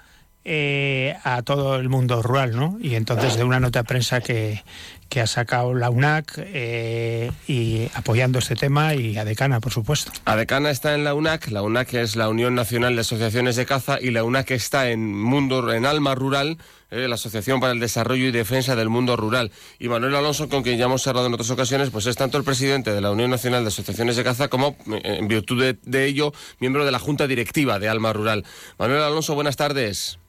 eh, 0.49 1.17
a 1.25 1.41
todo 1.41 1.75
el 1.75 1.89
mundo 1.89 2.21
rural, 2.21 2.55
¿no? 2.55 2.77
Y 2.81 2.95
entonces 2.95 3.35
de 3.35 3.43
una 3.43 3.59
nota 3.59 3.79
de 3.79 3.83
prensa 3.83 4.21
que, 4.21 4.63
que 5.09 5.19
ha 5.19 5.27
sacado 5.27 5.73
la 5.73 5.89
UNAC 5.89 6.35
eh, 6.37 7.31
y 7.49 7.89
apoyando 7.93 8.39
este 8.39 8.55
tema 8.55 8.95
y 8.95 9.17
ADECANA, 9.17 9.59
por 9.59 9.73
supuesto. 9.73 10.13
ADECANA 10.23 10.69
está 10.69 10.95
en 10.95 11.03
la 11.03 11.13
UNAC, 11.13 11.49
la 11.49 11.63
UNAC 11.63 11.95
es 11.95 12.15
la 12.15 12.29
Unión 12.29 12.55
Nacional 12.55 12.95
de 12.95 13.01
Asociaciones 13.01 13.57
de 13.57 13.65
Caza 13.65 13.99
y 13.99 14.11
la 14.11 14.23
UNAC 14.23 14.51
está 14.51 14.89
en 14.89 15.13
Mundo 15.21 15.73
en 15.73 15.85
Alma 15.85 16.15
Rural, 16.15 16.57
eh, 16.91 17.09
la 17.09 17.15
Asociación 17.15 17.59
para 17.59 17.73
el 17.73 17.81
Desarrollo 17.81 18.25
y 18.25 18.31
Defensa 18.31 18.77
del 18.77 18.87
Mundo 18.87 19.17
Rural. 19.17 19.51
Y 19.79 19.89
Manuel 19.89 20.15
Alonso, 20.15 20.47
con 20.47 20.63
quien 20.63 20.77
ya 20.77 20.85
hemos 20.85 21.05
hablado 21.07 21.27
en 21.27 21.33
otras 21.33 21.51
ocasiones, 21.51 21.89
pues 21.89 22.05
es 22.05 22.15
tanto 22.15 22.37
el 22.37 22.45
presidente 22.45 22.93
de 22.93 23.01
la 23.01 23.11
Unión 23.11 23.29
Nacional 23.29 23.63
de 23.63 23.67
Asociaciones 23.67 24.15
de 24.15 24.23
Caza 24.23 24.47
como, 24.47 24.77
en 25.03 25.27
virtud 25.27 25.61
de, 25.61 25.77
de 25.83 26.05
ello, 26.05 26.31
miembro 26.59 26.85
de 26.85 26.91
la 26.91 26.99
Junta 26.99 27.27
Directiva 27.27 27.79
de 27.79 27.89
Alma 27.89 28.13
Rural. 28.13 28.45
Manuel 28.79 29.01
Alonso, 29.01 29.35
buenas 29.35 29.57
tardes. 29.57 30.19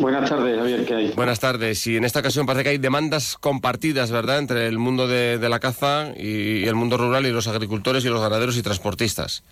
Buenas 0.00 0.28
tardes, 0.28 0.58
Javier, 0.58 0.84
¿qué 0.84 0.94
hay? 0.94 1.12
Buenas 1.12 1.40
tardes. 1.40 1.86
Y 1.86 1.96
en 1.96 2.04
esta 2.04 2.20
ocasión 2.20 2.44
parece 2.44 2.64
que 2.64 2.68
hay 2.70 2.78
demandas 2.78 3.38
compartidas, 3.38 4.10
¿verdad?, 4.10 4.38
entre 4.38 4.66
el 4.66 4.78
mundo 4.78 5.08
de, 5.08 5.38
la 5.48 5.58
caza 5.58 6.12
y, 6.14 6.64
el 6.64 6.74
mundo 6.74 6.98
rural 6.98 7.24
y 7.24 7.30
los 7.30 7.48
agricultores 7.48 8.04
y 8.04 8.08
los 8.08 8.20
ganaderos 8.20 8.58
y 8.58 8.62
transportistas. 8.62 9.42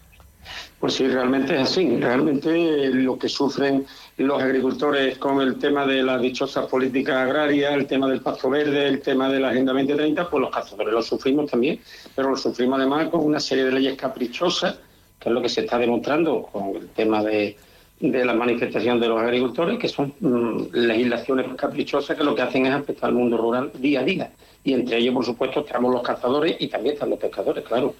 Pues 0.78 0.92
sí, 0.92 1.08
realmente 1.08 1.54
es 1.54 1.62
así. 1.62 1.96
Realmente 1.96 2.90
lo 2.90 3.18
que 3.18 3.30
sufren 3.30 3.86
los 4.18 4.42
agricultores 4.42 5.16
con 5.16 5.40
el 5.40 5.58
tema 5.58 5.86
de 5.86 6.02
las 6.02 6.20
dichosas 6.20 6.66
políticas 6.66 7.16
agrarias, 7.16 7.72
el 7.72 7.86
tema 7.86 8.06
del 8.06 8.20
pasto 8.20 8.50
verde, 8.50 8.86
el 8.86 9.00
tema 9.00 9.30
de 9.30 9.40
la 9.40 9.48
Agenda 9.48 9.72
2030, 9.72 10.28
pues 10.28 10.42
los 10.42 10.50
cazadores 10.54 10.92
lo 10.92 11.02
sufrimos 11.02 11.50
también, 11.50 11.80
pero 12.14 12.28
lo 12.28 12.36
sufrimos 12.36 12.78
además 12.78 13.08
con 13.08 13.24
una 13.24 13.40
serie 13.40 13.64
de 13.64 13.72
leyes 13.72 13.96
caprichosas, 13.96 14.78
que 15.18 15.30
es 15.30 15.34
lo 15.34 15.40
que 15.40 15.48
se 15.48 15.62
está 15.62 15.78
demostrando 15.78 16.42
con 16.42 16.76
el 16.76 16.88
tema 16.90 17.22
de 17.22 17.56
de 18.00 18.24
la 18.24 18.34
manifestación 18.34 19.00
de 19.00 19.08
los 19.08 19.20
agricultores, 19.20 19.78
que 19.78 19.88
son 19.88 20.12
mm, 20.20 20.68
legislaciones 20.72 21.46
caprichosas 21.56 22.16
que 22.16 22.24
lo 22.24 22.34
que 22.34 22.42
hacen 22.42 22.66
es 22.66 22.74
afectar 22.74 23.08
al 23.08 23.14
mundo 23.14 23.36
rural 23.36 23.70
día 23.78 24.00
a 24.00 24.04
día. 24.04 24.30
Y 24.62 24.72
entre 24.72 24.98
ellos, 24.98 25.14
por 25.14 25.24
supuesto, 25.24 25.60
estamos 25.60 25.92
los 25.92 26.02
cazadores 26.02 26.56
y 26.58 26.68
también 26.68 26.94
están 26.94 27.10
los 27.10 27.18
pescadores, 27.18 27.64
claro. 27.64 27.94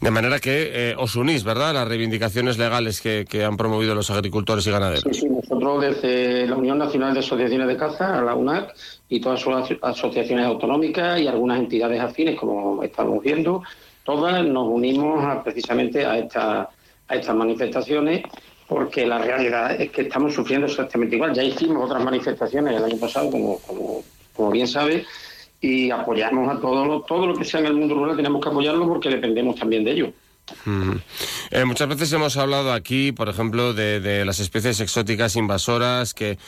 De 0.00 0.10
manera 0.10 0.38
que 0.38 0.90
eh, 0.90 0.94
os 0.98 1.16
unís, 1.16 1.44
¿verdad?, 1.44 1.72
las 1.72 1.88
reivindicaciones 1.88 2.58
legales 2.58 3.00
que, 3.00 3.44
han 3.44 3.56
promovido 3.56 3.94
los 3.94 4.10
agricultores 4.10 4.66
y 4.66 4.70
ganaderos. 4.70 5.04
Sí, 5.16 5.22
sí, 5.22 5.28
nosotros 5.28 5.80
desde 5.80 6.46
la 6.46 6.56
Unión 6.56 6.76
Nacional 6.76 7.14
de 7.14 7.20
Asociaciones 7.20 7.66
de 7.68 7.76
Caza, 7.76 8.20
la 8.20 8.34
UNAC, 8.34 8.74
y 9.08 9.20
todas 9.20 9.40
sus 9.40 9.54
asociaciones 9.80 10.44
autonómicas 10.44 11.20
y 11.20 11.26
algunas 11.26 11.58
entidades 11.58 12.00
afines, 12.00 12.38
como 12.38 12.82
estamos 12.82 13.22
viendo, 13.22 13.62
todas 14.04 14.44
nos 14.44 14.68
unimos 14.68 15.42
precisamente 15.42 16.04
a, 16.04 16.18
esta, 16.18 16.68
a 17.08 17.14
estas 17.14 17.34
manifestaciones 17.34 18.22
porque 18.70 19.04
la 19.04 19.18
realidad 19.18 19.80
es 19.80 19.90
que 19.90 20.02
estamos 20.02 20.32
sufriendo 20.32 20.68
exactamente 20.68 21.16
igual. 21.16 21.34
Ya 21.34 21.42
hicimos 21.42 21.86
otras 21.86 22.04
manifestaciones 22.04 22.76
el 22.76 22.84
año 22.84 22.96
pasado, 22.98 23.28
como, 23.28 23.58
como, 24.36 24.50
bien 24.52 24.68
sabe, 24.68 25.04
y 25.60 25.90
apoyamos 25.90 26.56
a 26.56 26.60
todo 26.60 26.84
lo, 26.84 27.00
todo 27.00 27.26
lo 27.26 27.34
que 27.34 27.44
sea 27.44 27.58
en 27.58 27.66
el 27.66 27.74
mundo 27.74 27.96
rural, 27.96 28.16
tenemos 28.16 28.40
que 28.40 28.48
apoyarlo 28.48 28.86
porque 28.86 29.08
dependemos 29.08 29.56
también 29.56 29.82
de 29.82 29.90
ello. 29.90 30.12
Eh, 31.50 31.64
muchas 31.64 31.88
veces 31.88 32.12
hemos 32.12 32.36
hablado 32.36 32.72
aquí, 32.72 33.12
por 33.12 33.28
ejemplo, 33.28 33.72
de, 33.72 34.24
las 34.24 34.40
especies 34.40 34.80
exóticas 34.80 35.36
invasoras 35.36 36.14
que, 36.14 36.38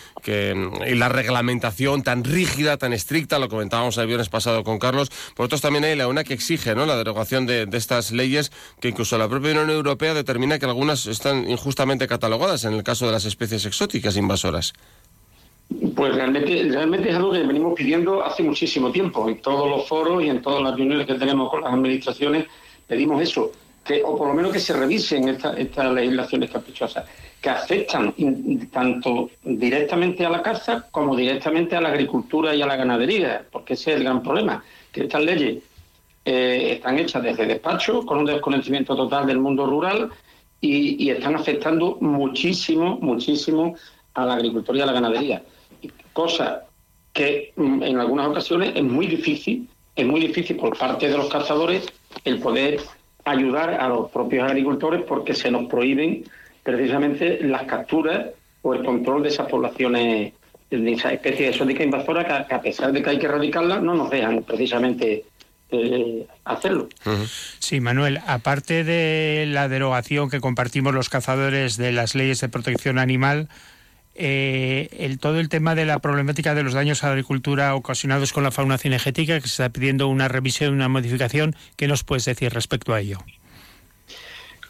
y 0.86 0.94
la 0.94 1.08
reglamentación 1.08 2.02
tan 2.02 2.24
rígida, 2.24 2.76
tan 2.76 2.92
estricta, 2.92 3.38
lo 3.38 3.48
comentábamos 3.48 3.96
el 3.98 4.06
viernes 4.06 4.28
pasado 4.28 4.64
con 4.64 4.78
Carlos. 4.78 5.10
Por 5.34 5.46
otros 5.46 5.60
también 5.60 5.84
hay 5.84 5.96
la 5.96 6.08
UNA 6.08 6.24
que 6.24 6.34
exige 6.34 6.74
¿no? 6.74 6.86
la 6.86 6.96
derogación 6.96 7.46
de, 7.46 7.68
estas 7.72 8.12
leyes 8.12 8.52
que 8.80 8.88
incluso 8.88 9.18
la 9.18 9.28
propia 9.28 9.52
Unión 9.52 9.70
Europea 9.70 10.14
determina 10.14 10.58
que 10.58 10.66
algunas 10.66 11.06
están 11.06 11.48
injustamente 11.50 12.06
catalogadas 12.06 12.64
en 12.64 12.74
el 12.74 12.82
caso 12.82 13.06
de 13.06 13.12
las 13.12 13.24
especies 13.24 13.64
exóticas 13.66 14.16
invasoras. 14.16 14.72
Pues 15.96 16.14
realmente, 16.14 16.68
realmente 16.70 17.08
es 17.08 17.16
algo 17.16 17.32
que 17.32 17.42
venimos 17.42 17.72
pidiendo 17.74 18.22
hace 18.22 18.42
muchísimo 18.42 18.92
tiempo. 18.92 19.28
En 19.28 19.40
todos 19.40 19.70
los 19.70 19.88
foros 19.88 20.22
y 20.22 20.28
en 20.28 20.42
todas 20.42 20.62
las 20.62 20.76
reuniones 20.76 21.06
que 21.06 21.14
tenemos 21.14 21.50
con 21.50 21.62
las 21.62 21.72
administraciones 21.72 22.46
pedimos 22.86 23.22
eso 23.22 23.52
que, 23.84 24.02
o 24.02 24.16
por 24.16 24.28
lo 24.28 24.34
menos 24.34 24.52
que 24.52 24.60
se 24.60 24.72
revisen 24.72 25.28
estas 25.28 25.92
legislaciones 25.92 26.50
caprichosas, 26.50 27.04
que 27.40 27.50
afectan 27.50 28.14
tanto 28.70 29.30
directamente 29.42 30.24
a 30.24 30.30
la 30.30 30.42
caza 30.42 30.86
como 30.90 31.16
directamente 31.16 31.74
a 31.74 31.80
la 31.80 31.88
agricultura 31.88 32.54
y 32.54 32.62
a 32.62 32.66
la 32.66 32.76
ganadería, 32.76 33.44
porque 33.50 33.74
ese 33.74 33.90
es 33.90 33.96
el 33.96 34.04
gran 34.04 34.22
problema, 34.22 34.62
que 34.92 35.02
estas 35.02 35.22
leyes 35.22 35.62
eh, 36.24 36.74
están 36.74 36.98
hechas 36.98 37.22
desde 37.22 37.46
despacho, 37.46 38.06
con 38.06 38.18
un 38.18 38.26
desconocimiento 38.26 38.94
total 38.94 39.26
del 39.26 39.38
mundo 39.38 39.66
rural, 39.66 40.10
y, 40.60 41.10
están 41.10 41.34
afectando 41.34 41.98
muchísimo, 42.00 42.96
muchísimo 43.00 43.74
a 44.14 44.24
la 44.24 44.34
agricultura 44.34 44.78
y 44.78 44.80
a 44.82 44.86
la 44.86 44.92
ganadería. 44.92 45.42
Cosa 46.12 46.62
que 47.12 47.52
mm, 47.56 47.82
en 47.82 47.98
algunas 47.98 48.28
ocasiones 48.28 48.72
es 48.76 48.84
muy 48.84 49.08
difícil, 49.08 49.68
es 49.96 50.06
muy 50.06 50.20
difícil 50.20 50.56
por 50.56 50.78
parte 50.78 51.08
de 51.08 51.16
los 51.16 51.28
cazadores 51.28 51.86
el 52.24 52.38
poder 52.38 52.80
ayudar 53.24 53.70
a 53.70 53.88
los 53.88 54.10
propios 54.10 54.48
agricultores 54.48 55.02
porque 55.02 55.34
se 55.34 55.50
nos 55.50 55.68
prohíben 55.68 56.24
precisamente 56.62 57.40
las 57.42 57.64
capturas 57.64 58.26
o 58.62 58.74
el 58.74 58.84
control 58.84 59.22
de 59.22 59.28
esas 59.28 59.48
poblaciones, 59.48 60.32
de 60.70 60.92
esas 60.92 61.12
especies 61.12 61.50
exóticas 61.50 61.84
invasoras 61.84 62.46
que, 62.46 62.54
a 62.54 62.60
pesar 62.60 62.92
de 62.92 63.02
que 63.02 63.10
hay 63.10 63.18
que 63.18 63.26
erradicarlas, 63.26 63.82
no 63.82 63.94
nos 63.94 64.10
dejan 64.10 64.42
precisamente 64.42 65.24
eh, 65.70 66.26
hacerlo. 66.44 66.88
Sí, 67.58 67.80
Manuel, 67.80 68.20
aparte 68.26 68.84
de 68.84 69.46
la 69.48 69.68
derogación 69.68 70.30
que 70.30 70.40
compartimos 70.40 70.94
los 70.94 71.08
cazadores 71.08 71.76
de 71.76 71.92
las 71.92 72.14
leyes 72.14 72.40
de 72.40 72.48
protección 72.48 72.98
animal, 72.98 73.48
eh, 74.14 75.16
todo 75.20 75.40
el 75.40 75.48
tema 75.48 75.74
de 75.74 75.86
la 75.86 75.98
problemática 75.98 76.54
de 76.54 76.62
los 76.62 76.74
daños 76.74 77.02
a 77.02 77.06
la 77.06 77.12
agricultura 77.12 77.74
ocasionados 77.74 78.32
con 78.32 78.42
la 78.44 78.50
fauna 78.50 78.78
cinegética, 78.78 79.40
que 79.40 79.48
se 79.48 79.62
está 79.62 79.70
pidiendo 79.70 80.08
una 80.08 80.28
revisión, 80.28 80.74
una 80.74 80.88
modificación. 80.88 81.54
¿Qué 81.76 81.88
nos 81.88 82.04
puedes 82.04 82.24
decir 82.24 82.52
respecto 82.52 82.94
a 82.94 83.00
ello? 83.00 83.18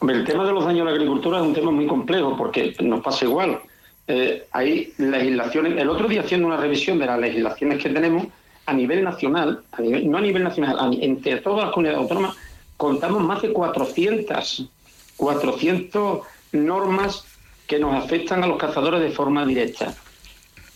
el 0.03 0.25
tema 0.25 0.45
de 0.45 0.53
los 0.53 0.65
daños 0.65 0.83
a 0.83 0.91
la 0.91 0.97
agricultura 0.97 1.39
es 1.39 1.45
un 1.45 1.55
tema 1.55 1.71
muy 1.71 1.87
complejo 1.87 2.37
porque 2.37 2.75
nos 2.81 3.01
pasa 3.01 3.25
igual. 3.25 3.61
Eh, 4.09 4.47
hay 4.51 4.93
legislaciones. 4.99 5.81
El 5.81 5.89
otro 5.89 6.09
día 6.09 6.23
haciendo 6.23 6.49
una 6.49 6.57
revisión 6.57 6.99
de 6.99 7.07
las 7.07 7.21
legislaciones 7.21 7.83
que 7.83 7.89
tenemos 7.89 8.27
a 8.67 8.73
nivel 8.73 9.05
nacional, 9.05 9.63
no 9.79 10.19
a 10.19 10.21
nivel 10.21 10.43
nacional, 10.43 10.99
entre 11.01 11.37
todas 11.37 11.65
las 11.65 11.73
comunidades 11.73 12.03
autónomas, 12.03 12.37
contamos 12.77 13.23
más 13.23 13.43
de 13.43 13.53
400, 13.53 14.69
400 15.17 16.21
normas 16.53 17.25
que 17.73 17.79
nos 17.79 18.05
afectan 18.05 18.45
a 18.45 18.47
los 18.47 18.59
cazadores 18.59 19.01
de 19.01 19.09
forma 19.09 19.47
directa. 19.47 19.95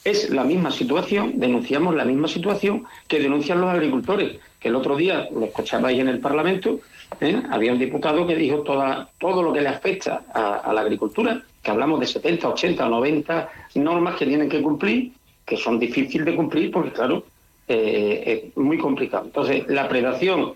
Es 0.03 0.31
la 0.31 0.45
misma 0.45 0.71
situación, 0.71 1.39
denunciamos 1.39 1.95
la 1.95 2.07
misma 2.07 2.27
situación 2.27 2.87
que 3.07 3.21
denuncian 3.21 3.61
los 3.61 3.69
agricultores, 3.69 4.39
que 4.59 4.69
el 4.69 4.77
otro 4.77 4.97
día 4.97 5.29
lo 5.31 5.45
escuchabais 5.45 5.99
en 5.99 6.09
el 6.09 6.21
Parlamento, 6.21 6.81
¿eh? 7.21 7.43
había 7.51 7.75
un 7.75 7.79
diputado 7.79 8.27
que 8.27 8.35
dijo 8.35 8.61
toda, 8.61 9.11
todo 9.19 9.43
lo 9.43 9.53
que 9.53 9.61
le 9.61 9.69
afecta 9.69 10.25
a, 10.33 10.73
la 10.73 10.81
agricultura, 10.81 11.43
que 11.63 11.71
hablamos 11.71 12.01
de 12.01 12.07
70, 12.07 12.49
80, 12.49 12.89
90 12.89 13.51
normas 13.75 14.17
que 14.17 14.25
tienen 14.25 14.49
que 14.49 14.63
cumplir, 14.63 15.13
que 15.45 15.59
son 15.59 15.79
difíciles 15.79 16.25
de 16.25 16.35
cumplir 16.35 16.71
porque, 16.71 16.93
claro, 16.93 17.25
eh, 17.69 18.47
es 18.47 18.57
muy 18.57 18.79
complicado. 18.79 19.27
Entonces, 19.27 19.65
la 19.69 19.87
predación, 19.87 20.55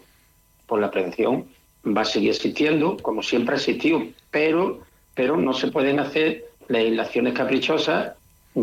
pues 0.66 0.80
la 0.80 0.90
prevención 0.90 1.44
va 1.84 2.00
a 2.00 2.06
seguir 2.06 2.30
existiendo, 2.30 2.96
como 2.96 3.22
siempre 3.22 3.56
ha 3.56 3.58
existido, 3.58 4.02
pero 4.30 4.88
pero 5.20 5.36
no 5.36 5.52
se 5.52 5.66
pueden 5.66 6.00
hacer 6.00 6.46
legislaciones 6.68 7.34
caprichosas 7.34 8.14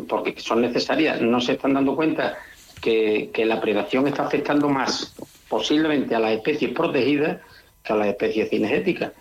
porque 0.09 0.33
son 0.39 0.61
necesarias. 0.61 1.21
No 1.21 1.39
se 1.39 1.51
están 1.51 1.75
dando 1.75 1.95
cuenta 1.95 2.35
que, 2.81 3.29
la 3.45 3.61
predación 3.61 4.07
está 4.07 4.25
afectando 4.25 4.67
más 4.67 5.15
posiblemente 5.47 6.15
a 6.15 6.19
las 6.19 6.31
especies 6.31 6.71
protegidas 6.71 7.41
que 7.83 7.93
a 7.93 7.95
las 7.95 8.07
especies 8.07 8.49
cinegéticas. 8.49 9.11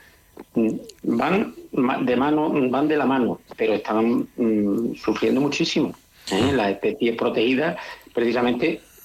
Van 1.02 1.54
de 1.72 2.16
mano, 2.16 2.50
van 2.70 2.88
de 2.88 2.96
la 2.96 3.04
mano, 3.04 3.40
pero 3.54 3.74
están 3.74 4.26
mm, 4.34 4.94
sufriendo 4.94 5.42
muchísimo. 5.42 5.92
¿eh? 6.32 6.52
Las 6.54 6.70
especies 6.70 7.16
protegidas, 7.16 7.76
precisamente 8.14 8.80
Mm, 8.80 8.95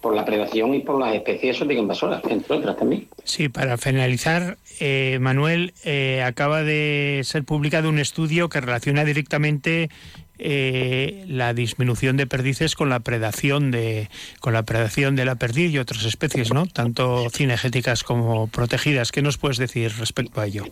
por 0.00 0.14
la 0.14 0.24
predación 0.24 0.74
y 0.74 0.80
por 0.80 1.00
las 1.00 1.14
especies 1.14 1.66
de 1.66 1.74
invasoras, 1.74 2.22
entre 2.28 2.56
otras 2.56 2.76
también. 2.76 3.08
Sí, 3.24 3.48
para 3.48 3.76
finalizar, 3.76 4.58
eh, 4.78 5.18
Manuel, 5.20 5.72
eh, 5.84 6.22
acaba 6.24 6.62
de 6.62 7.20
ser 7.24 7.44
publicado 7.44 7.88
un 7.88 7.98
estudio 7.98 8.48
que 8.48 8.60
relaciona 8.60 9.04
directamente 9.04 9.90
eh, 10.38 11.24
la 11.28 11.52
disminución 11.52 12.16
de 12.16 12.26
perdices 12.26 12.74
con 12.74 12.88
la 12.88 13.00
predación 13.00 13.70
de 13.70 14.08
con 14.40 14.54
la 14.54 14.62
predación 14.62 15.14
de 15.14 15.26
la 15.26 15.34
perdiz 15.34 15.70
y 15.70 15.78
otras 15.78 16.04
especies, 16.04 16.52
¿no? 16.52 16.66
Tanto 16.66 17.28
cinegéticas 17.30 18.04
como 18.04 18.46
protegidas. 18.46 19.12
¿Qué 19.12 19.20
nos 19.20 19.36
puedes 19.36 19.58
decir 19.58 19.92
respecto 19.98 20.40
a 20.40 20.46
ello? 20.46 20.64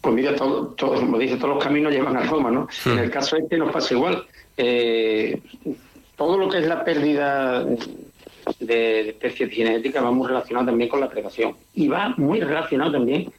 Pues 0.00 0.14
mira, 0.14 0.34
todo, 0.34 0.74
como 0.76 1.18
dice, 1.18 1.36
todos 1.36 1.54
los 1.54 1.64
caminos 1.64 1.92
llevan 1.92 2.16
a 2.16 2.24
Roma, 2.24 2.50
¿no? 2.50 2.68
En 2.86 2.98
el 2.98 3.10
caso 3.10 3.36
este 3.36 3.56
nos 3.56 3.72
pasa 3.72 3.94
igual. 3.94 4.26
Eh, 4.56 5.40
todo 6.16 6.38
lo 6.38 6.48
que 6.48 6.58
es 6.58 6.66
la 6.66 6.84
pérdida 6.84 7.64
de, 8.60 9.08
especies 9.10 9.50
genéticas 9.50 10.04
va 10.04 10.10
muy 10.10 10.28
relacionado 10.28 10.66
también 10.66 10.90
con 10.90 11.00
la 11.00 11.08
predación 11.08 11.56
y 11.74 11.88
va 11.88 12.14
muy 12.16 12.40
relacionado 12.40 12.92
también 12.92 13.32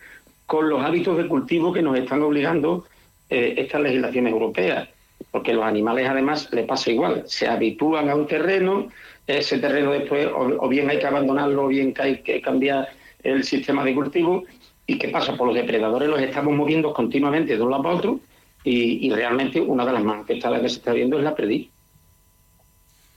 con 0.45 0.69
los 0.69 0.83
hábitos 0.83 1.17
de 1.17 1.27
cultivo 1.27 1.73
que 1.73 1.81
nos 1.81 1.97
están 1.97 2.21
obligando 2.21 2.85
eh, 3.29 3.55
estas 3.57 3.81
legislaciones 3.81 4.31
europeas, 4.31 4.89
porque 5.31 5.53
los 5.53 5.63
animales 5.63 6.07
además 6.07 6.49
les 6.51 6.65
pasa 6.65 6.91
igual, 6.91 7.23
se 7.25 7.47
habitúan 7.47 8.09
a 8.09 8.15
un 8.15 8.27
terreno, 8.27 8.89
ese 9.25 9.57
terreno 9.57 9.91
después 9.91 10.27
o, 10.35 10.67
bien 10.67 10.89
hay 10.89 10.99
que 10.99 11.07
abandonarlo 11.07 11.65
o 11.65 11.67
bien 11.67 11.93
que 11.93 12.01
hay 12.01 12.17
que 12.21 12.41
cambiar 12.41 12.89
el 13.23 13.43
sistema 13.43 13.83
de 13.83 13.95
cultivo 13.95 14.43
y 14.85 14.99
qué 14.99 15.09
pasa, 15.09 15.35
por 15.35 15.47
los 15.47 15.55
depredadores 15.55 16.07
los 16.07 16.21
estamos 16.21 16.53
moviendo 16.53 16.93
continuamente 16.93 17.57
de 17.57 17.63
un 17.63 17.71
lado 17.71 17.83
para 17.83 17.95
otro 17.95 18.19
y, 18.63 19.11
realmente 19.11 19.61
una 19.61 19.85
de 19.85 19.93
las 19.93 20.03
más 20.03 20.25
que 20.25 20.41
se 20.41 20.65
está 20.65 20.91
viendo 20.91 21.17
es 21.17 21.23
la 21.23 21.35
perdiz. 21.35 21.69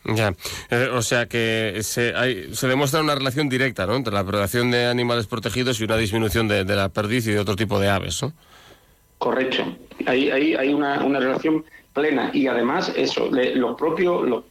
Ya, 0.09 0.35
eh, 0.71 0.89
o 0.93 1.03
sea 1.03 1.27
que 1.27 1.81
se, 1.83 2.15
hay, 2.15 2.55
se 2.55 2.67
demuestra 2.67 3.01
una 3.01 3.15
relación 3.15 3.49
directa 3.49 3.87
¿no? 3.87 3.95
entre 3.95 4.15
la 4.15 4.25
predación 4.25 4.71
de 4.71 4.87
animales 4.87 5.27
protegidos 5.27 5.81
y 5.81 5.85
una 5.85 5.99
disminución 5.99 6.49
de, 6.49 6.65
la 6.65 6.89
perdiz 6.89 7.27
y 7.27 7.33
de 7.33 7.41
otro 7.41 7.57
tipo 7.57 7.79
de 7.79 7.91
aves, 7.91 8.23
¿no? 8.23 8.33
Correcto. 9.19 9.65
Hay, 10.07 10.31
hay, 10.31 10.55
hay 10.55 10.73
una, 10.73 10.97
relación 10.99 11.65
plena 11.93 12.31
y 12.33 12.47
además 12.47 12.91
eso, 12.97 13.29
los 13.31 13.77
propios, 13.77 14.45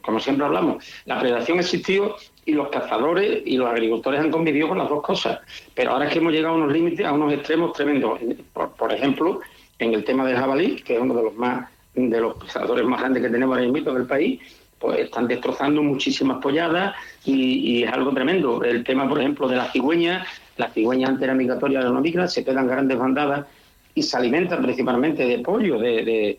como 0.00 0.18
siempre 0.18 0.46
hablamos, 0.46 0.84
la 1.04 1.20
predación 1.20 1.60
existió 1.60 2.16
y 2.44 2.52
los 2.52 2.68
cazadores 2.68 3.42
y 3.44 3.56
los 3.56 3.68
agricultores 3.68 4.20
han 4.20 4.30
convivido 4.30 4.68
con 4.68 4.78
las 4.78 4.88
dos 4.88 5.02
cosas. 5.02 5.40
Pero 5.74 5.92
ahora 5.92 6.06
es 6.06 6.12
que 6.12 6.18
hemos 6.18 6.32
llegado 6.32 6.54
a 6.54 6.58
unos 6.58 6.72
límites, 6.72 7.06
a 7.06 7.12
unos 7.12 7.32
extremos 7.32 7.72
tremendos. 7.72 8.18
Por, 8.52 8.92
ejemplo, 8.92 9.40
en 9.78 9.94
el 9.94 10.04
tema 10.04 10.24
del 10.26 10.36
jabalí, 10.36 10.76
que 10.82 10.94
es 10.94 11.00
uno 11.00 11.14
de 11.14 11.22
los 11.22 11.34
más 11.34 11.68
de 11.94 12.20
los 12.20 12.36
cazadores 12.36 12.86
más 12.86 13.00
grandes 13.00 13.22
que 13.22 13.28
tenemos 13.28 13.54
ahora 13.54 13.70
mismo 13.70 13.90
en 13.90 13.96
el 13.98 14.06
país, 14.06 14.40
pues 14.82 14.98
están 14.98 15.28
destrozando 15.28 15.80
muchísimas 15.80 16.42
polladas 16.42 16.96
y, 17.24 17.84
es 17.84 17.92
algo 17.92 18.12
tremendo. 18.12 18.64
El 18.64 18.82
tema, 18.82 19.08
por 19.08 19.20
ejemplo, 19.20 19.46
de 19.46 19.54
las 19.54 19.70
cigüeñas, 19.70 20.26
las 20.56 20.74
cigüeñas 20.74 21.10
antes 21.10 21.22
eran 21.22 21.38
migratorias, 21.38 21.84
no 21.84 22.00
migran, 22.00 22.28
se 22.28 22.44
quedan 22.44 22.66
grandes 22.66 22.98
bandadas 22.98 23.46
y 23.94 24.02
se 24.02 24.16
alimentan 24.16 24.60
principalmente 24.60 25.24
de 25.24 25.38
pollo, 25.38 25.78
de, 25.78 26.38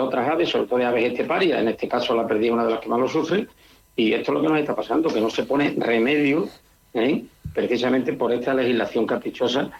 otras 0.00 0.26
aves, 0.26 0.48
sobre 0.48 0.66
todo 0.66 0.78
de 0.78 0.86
aves 0.86 1.12
esteparias. 1.12 1.60
En 1.60 1.68
este 1.68 1.86
caso 1.86 2.14
la 2.16 2.26
perdí 2.26 2.48
una 2.48 2.64
de 2.64 2.70
las 2.70 2.80
que 2.80 2.88
más 2.88 2.98
lo 2.98 3.08
sufre. 3.08 3.46
Y 3.94 4.14
esto 4.14 4.32
es 4.32 4.34
lo 4.36 4.42
que 4.42 4.48
nos 4.48 4.58
está 4.60 4.74
pasando, 4.74 5.12
que 5.12 5.20
no 5.20 5.28
se 5.28 5.42
pone 5.42 5.74
remedio 5.76 6.48
¿eh? 6.94 7.24
precisamente 7.52 8.14
por 8.14 8.32
esta 8.32 8.54
legislación 8.54 9.06
caprichosa 9.06 9.70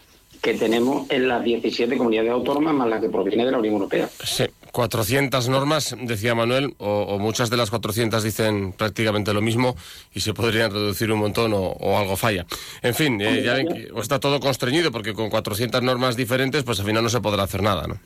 que 0.43 0.53
tenemos 0.53 1.11
en 1.11 1.29
las 1.29 1.43
17 1.43 1.97
comunidades 1.97 2.33
autónomas 2.33 2.75
más 2.75 2.89
la 2.89 3.01
que 3.01 3.09
proviene 3.09 3.47
de 3.47 3.53
la 3.53 3.59
Unión 3.59 3.75
Europea. 3.75 4.07
Sí, 4.23 4.45
400 4.73 5.49
normas, 5.49 5.95
decía 6.01 6.35
Manuel, 6.35 6.75
o, 6.79 7.19
muchas 7.19 7.51
de 7.51 7.59
las 7.59 7.71
400 7.71 8.23
dicen 8.23 8.73
prácticamente 8.73 9.33
lo 9.35 9.43
mismo 9.43 9.77
y 10.13 10.21
se 10.21 10.33
podrían 10.33 10.73
reducir 10.73 11.13
un 11.13 11.21
montón 11.21 11.53
o, 11.55 11.99
algo 11.99 12.17
falla. 12.17 12.47
En 12.83 12.95
fin, 12.95 13.21
eh, 13.21 13.43
ya 13.43 13.55
ven 13.55 13.69
que 13.69 13.93
está 14.01 14.19
todo 14.19 14.41
constreñido 14.41 14.91
porque 14.91 15.13
con 15.13 15.31
400 15.31 15.83
normas 15.83 16.17
diferentes 16.17 16.65
pues 16.65 16.81
al 16.81 16.87
final 16.87 17.05
no 17.05 17.11
se 17.11 17.21
podrá 17.21 17.43
hacer 17.43 17.63
nada, 17.63 17.87
¿no? 17.87 18.01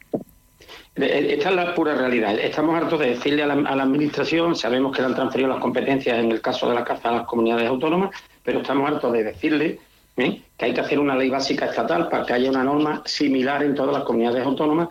Esta 0.96 1.50
es 1.50 1.54
la 1.54 1.74
pura 1.74 1.94
realidad. 1.94 2.38
Estamos 2.38 2.74
hartos 2.74 2.98
de 2.98 3.10
decirle 3.10 3.42
a 3.42 3.46
la, 3.46 3.82
Administración, 3.82 4.56
sabemos 4.56 4.96
que 4.96 5.02
le 5.02 5.08
han 5.08 5.14
transferido 5.14 5.50
las 5.50 5.60
competencias 5.60 6.18
en 6.18 6.32
el 6.32 6.40
caso 6.40 6.68
de 6.68 6.74
la 6.74 6.84
caza 6.84 7.10
a 7.10 7.12
las 7.12 7.26
comunidades 7.26 7.68
autónomas, 7.68 8.16
pero 8.42 8.60
estamos 8.60 8.90
hartos 8.90 9.12
de 9.12 9.24
decirle 9.24 9.78
¿eh? 10.16 10.40
que 10.56 10.64
hay 10.64 10.72
que 10.72 10.80
hacer 10.80 10.98
una 10.98 11.14
ley 11.14 11.28
básica 11.28 11.66
estatal 11.66 12.08
para 12.08 12.24
que 12.24 12.32
haya 12.32 12.48
una 12.48 12.64
norma 12.64 13.02
similar 13.04 13.62
en 13.62 13.74
todas 13.74 13.94
las 13.94 14.04
comunidades 14.04 14.44
autónomas 14.44 14.88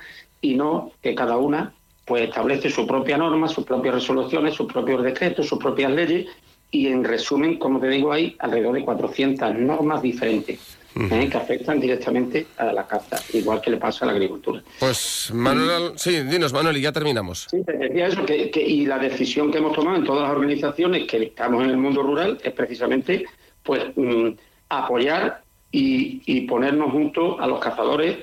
y 0.51 0.55
no 0.55 0.91
que 1.01 1.15
cada 1.15 1.37
una 1.37 1.73
pues 2.05 2.23
establece 2.23 2.69
su 2.69 2.85
propia 2.85 3.17
norma, 3.17 3.47
sus 3.47 3.65
propias 3.65 3.95
resoluciones, 3.95 4.53
sus 4.53 4.71
propios 4.71 5.03
decretos, 5.03 5.47
sus 5.47 5.57
propias 5.57 5.91
leyes 5.91 6.27
y 6.71 6.87
en 6.87 7.03
resumen, 7.03 7.57
como 7.57 7.79
te 7.79 7.87
digo, 7.87 8.11
hay 8.11 8.35
alrededor 8.39 8.75
de 8.75 8.83
400 8.85 9.55
normas 9.55 10.01
diferentes. 10.01 10.59
¿eh? 10.97 11.27
que 11.29 11.35
afectan 11.35 11.77
directamente 11.81 12.47
a 12.57 12.71
la 12.71 12.87
caza, 12.87 13.17
igual 13.33 13.59
que 13.59 13.69
le 13.69 13.75
pasa 13.75 14.05
a 14.05 14.07
la 14.07 14.13
agricultura. 14.13 14.63
Pues 14.79 15.29
Manuel, 15.33 15.91
sí, 15.97 16.21
dinos 16.21 16.53
Manuel 16.53 16.77
y 16.77 16.81
ya 16.81 16.93
terminamos. 16.93 17.47
Sí, 17.51 17.61
te 17.65 17.73
decía 17.73 18.07
eso, 18.07 18.23
que, 18.25 18.49
que- 18.49 18.65
y 18.65 18.85
la 18.85 18.97
decisión 18.97 19.51
que 19.51 19.57
hemos 19.57 19.73
tomado 19.75 19.97
en 19.97 20.05
todas 20.05 20.21
las 20.23 20.31
organizaciones 20.31 21.05
que 21.05 21.17
estamos 21.23 21.65
en 21.65 21.71
el 21.71 21.75
mundo 21.77 22.01
rural 22.01 22.37
es 22.41 22.53
precisamente 22.53 23.25
pues 23.61 23.83
mm, 23.97 24.29
apoyar 24.69 25.41
y, 25.69 26.21
y 26.25 26.41
ponernos 26.41 26.91
juntos 26.91 27.35
a 27.41 27.47
los 27.47 27.59
cazadores, 27.59 28.17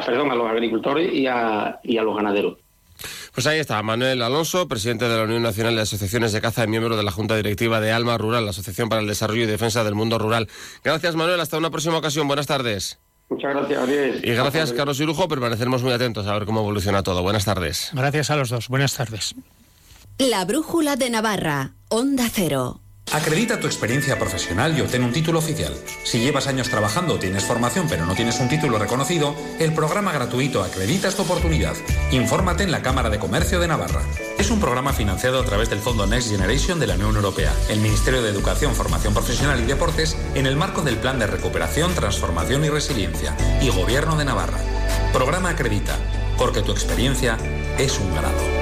perdón, 0.00 0.30
a 0.30 0.34
los 0.34 0.50
agricultores 0.50 1.12
y 1.12 1.26
a, 1.26 1.78
y 1.82 1.98
a 1.98 2.02
los 2.02 2.16
ganaderos. 2.16 2.58
Pues 3.34 3.46
ahí 3.46 3.58
está, 3.58 3.82
Manuel 3.82 4.20
Alonso, 4.22 4.68
presidente 4.68 5.08
de 5.08 5.16
la 5.16 5.24
Unión 5.24 5.42
Nacional 5.42 5.74
de 5.74 5.82
Asociaciones 5.82 6.32
de 6.32 6.40
Caza 6.40 6.64
y 6.64 6.68
miembro 6.68 6.96
de 6.96 7.02
la 7.02 7.10
Junta 7.10 7.34
Directiva 7.34 7.80
de 7.80 7.90
Alma 7.90 8.18
Rural, 8.18 8.44
la 8.44 8.50
Asociación 8.50 8.88
para 8.88 9.00
el 9.00 9.08
Desarrollo 9.08 9.42
y 9.42 9.46
Defensa 9.46 9.84
del 9.84 9.94
Mundo 9.94 10.18
Rural. 10.18 10.48
Gracias, 10.84 11.16
Manuel. 11.16 11.40
Hasta 11.40 11.56
una 11.56 11.70
próxima 11.70 11.96
ocasión. 11.96 12.28
Buenas 12.28 12.46
tardes. 12.46 13.00
Muchas 13.30 13.54
gracias, 13.54 13.82
Ariel. 13.82 14.20
Y 14.22 14.32
gracias, 14.32 14.72
Carlos 14.74 15.00
y 15.00 15.06
Lujo. 15.06 15.26
Permaneceremos 15.28 15.82
muy 15.82 15.92
atentos 15.92 16.26
a 16.26 16.34
ver 16.34 16.44
cómo 16.44 16.60
evoluciona 16.60 17.02
todo. 17.02 17.22
Buenas 17.22 17.46
tardes. 17.46 17.90
Gracias 17.94 18.30
a 18.30 18.36
los 18.36 18.50
dos. 18.50 18.68
Buenas 18.68 18.94
tardes. 18.94 19.34
La 20.18 20.44
Brújula 20.44 20.96
de 20.96 21.08
Navarra, 21.08 21.72
Onda 21.88 22.28
Cero. 22.30 22.81
Acredita 23.12 23.60
tu 23.60 23.66
experiencia 23.66 24.18
profesional 24.18 24.76
y 24.76 24.80
obtén 24.80 25.04
un 25.04 25.12
título 25.12 25.38
oficial. 25.38 25.76
Si 26.02 26.20
llevas 26.20 26.46
años 26.46 26.70
trabajando 26.70 27.14
o 27.14 27.18
tienes 27.18 27.44
formación 27.44 27.86
pero 27.86 28.06
no 28.06 28.14
tienes 28.14 28.40
un 28.40 28.48
título 28.48 28.78
reconocido, 28.78 29.36
el 29.58 29.74
programa 29.74 30.12
gratuito 30.12 30.62
Acredita 30.62 31.10
tu 31.10 31.20
oportunidad. 31.20 31.74
Infórmate 32.10 32.64
en 32.64 32.70
la 32.70 32.80
Cámara 32.80 33.10
de 33.10 33.18
Comercio 33.18 33.60
de 33.60 33.68
Navarra. 33.68 34.00
Es 34.38 34.50
un 34.50 34.60
programa 34.60 34.94
financiado 34.94 35.40
a 35.40 35.44
través 35.44 35.68
del 35.68 35.80
Fondo 35.80 36.06
Next 36.06 36.30
Generation 36.30 36.80
de 36.80 36.86
la 36.86 36.94
Unión 36.94 37.14
Europea, 37.14 37.52
el 37.68 37.80
Ministerio 37.80 38.22
de 38.22 38.30
Educación, 38.30 38.74
Formación 38.74 39.12
Profesional 39.12 39.60
y 39.60 39.66
Deportes 39.66 40.16
en 40.34 40.46
el 40.46 40.56
marco 40.56 40.80
del 40.80 40.96
Plan 40.96 41.18
de 41.18 41.26
Recuperación, 41.26 41.94
Transformación 41.94 42.64
y 42.64 42.70
Resiliencia 42.70 43.36
y 43.60 43.68
Gobierno 43.68 44.16
de 44.16 44.24
Navarra. 44.24 44.58
Programa 45.12 45.50
Acredita, 45.50 45.98
porque 46.38 46.62
tu 46.62 46.72
experiencia 46.72 47.36
es 47.76 47.98
un 47.98 48.10
grado. 48.14 48.61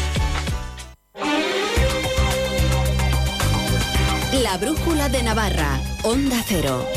La 4.33 4.57
Brújula 4.57 5.09
de 5.09 5.23
Navarra, 5.23 5.77
Onda 6.03 6.41
Cero. 6.47 6.87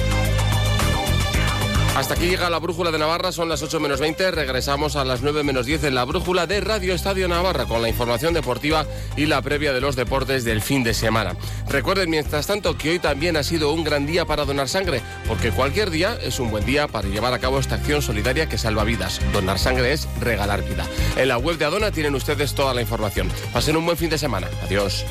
Hasta 1.97 2.15
aquí 2.15 2.27
llega 2.29 2.49
la 2.49 2.59
brújula 2.61 2.93
de 2.93 2.99
Navarra, 2.99 3.33
son 3.33 3.49
las 3.49 3.61
8 3.63 3.81
menos 3.81 3.99
20. 3.99 4.31
Regresamos 4.31 4.95
a 4.95 5.05
las 5.05 5.23
9 5.23 5.43
menos 5.43 5.67
10 5.67 5.85
en 5.85 5.97
la 5.97 6.05
brújula 6.05 6.47
de 6.47 6.61
Radio 6.61 6.95
Estadio 6.95 7.27
Navarra 7.27 7.67
con 7.67 7.83
la 7.83 7.89
información 7.89 8.35
deportiva 8.35 8.87
y 9.17 9.27
la 9.27 9.43
previa 9.43 9.73
de 9.73 9.81
los 9.81 9.97
deportes 9.97 10.45
del 10.45 10.63
fin 10.63 10.85
de 10.85 10.95
semana. 10.95 11.37
Recuerden, 11.69 12.09
mientras 12.09 12.47
tanto, 12.47 12.79
que 12.79 12.91
hoy 12.91 12.99
también 13.01 13.37
ha 13.37 13.43
sido 13.43 13.73
un 13.73 13.83
gran 13.83 14.07
día 14.07 14.25
para 14.25 14.45
donar 14.45 14.69
sangre, 14.69 15.03
porque 15.27 15.51
cualquier 15.51 15.91
día 15.91 16.17
es 16.23 16.39
un 16.39 16.53
buen 16.53 16.65
día 16.65 16.87
para 16.87 17.09
llevar 17.09 17.33
a 17.33 17.41
cabo 17.41 17.59
esta 17.59 17.77
acción 17.77 18.01
solidaria 18.01 18.49
que 18.49 18.59
salva 18.59 18.85
vidas. 18.85 19.21
Donar 19.33 19.59
sangre 19.59 19.93
es 19.93 20.09
regalar 20.21 20.63
vida. 20.63 20.87
En 21.17 21.29
la 21.29 21.39
web 21.39 21.59
de 21.59 21.65
Adona 21.65 21.91
tienen 21.91 22.15
ustedes 22.15 22.55
toda 22.55 22.75
la 22.75 22.81
información. 22.81 23.29
Pasen 23.53 23.77
un 23.77 23.85
buen 23.85 23.97
fin 23.97 24.11
de 24.11 24.19
semana. 24.19 24.49
Adiós. 24.65 25.05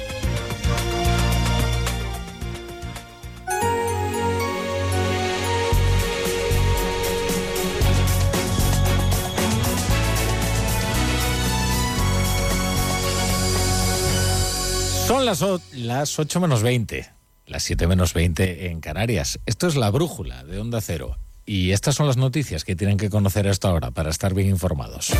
Las, 15.41 15.73
las 15.73 16.19
8 16.19 16.39
menos 16.39 16.61
20, 16.61 17.09
las 17.47 17.63
7 17.63 17.87
menos 17.87 18.13
20 18.13 18.67
en 18.67 18.81
Canarias. 18.81 19.39
Esto 19.45 19.67
es 19.67 19.75
la 19.75 19.89
brújula 19.89 20.43
de 20.43 20.59
Onda 20.59 20.79
Cero. 20.81 21.17
Y 21.45 21.71
estas 21.71 21.95
son 21.95 22.07
las 22.07 22.17
noticias 22.17 22.63
que 22.63 22.75
tienen 22.75 22.97
que 22.97 23.09
conocer 23.09 23.47
a 23.47 23.51
esta 23.51 23.71
hora 23.73 23.91
para 23.91 24.11
estar 24.11 24.33
bien 24.33 24.49
informados. 24.49 25.11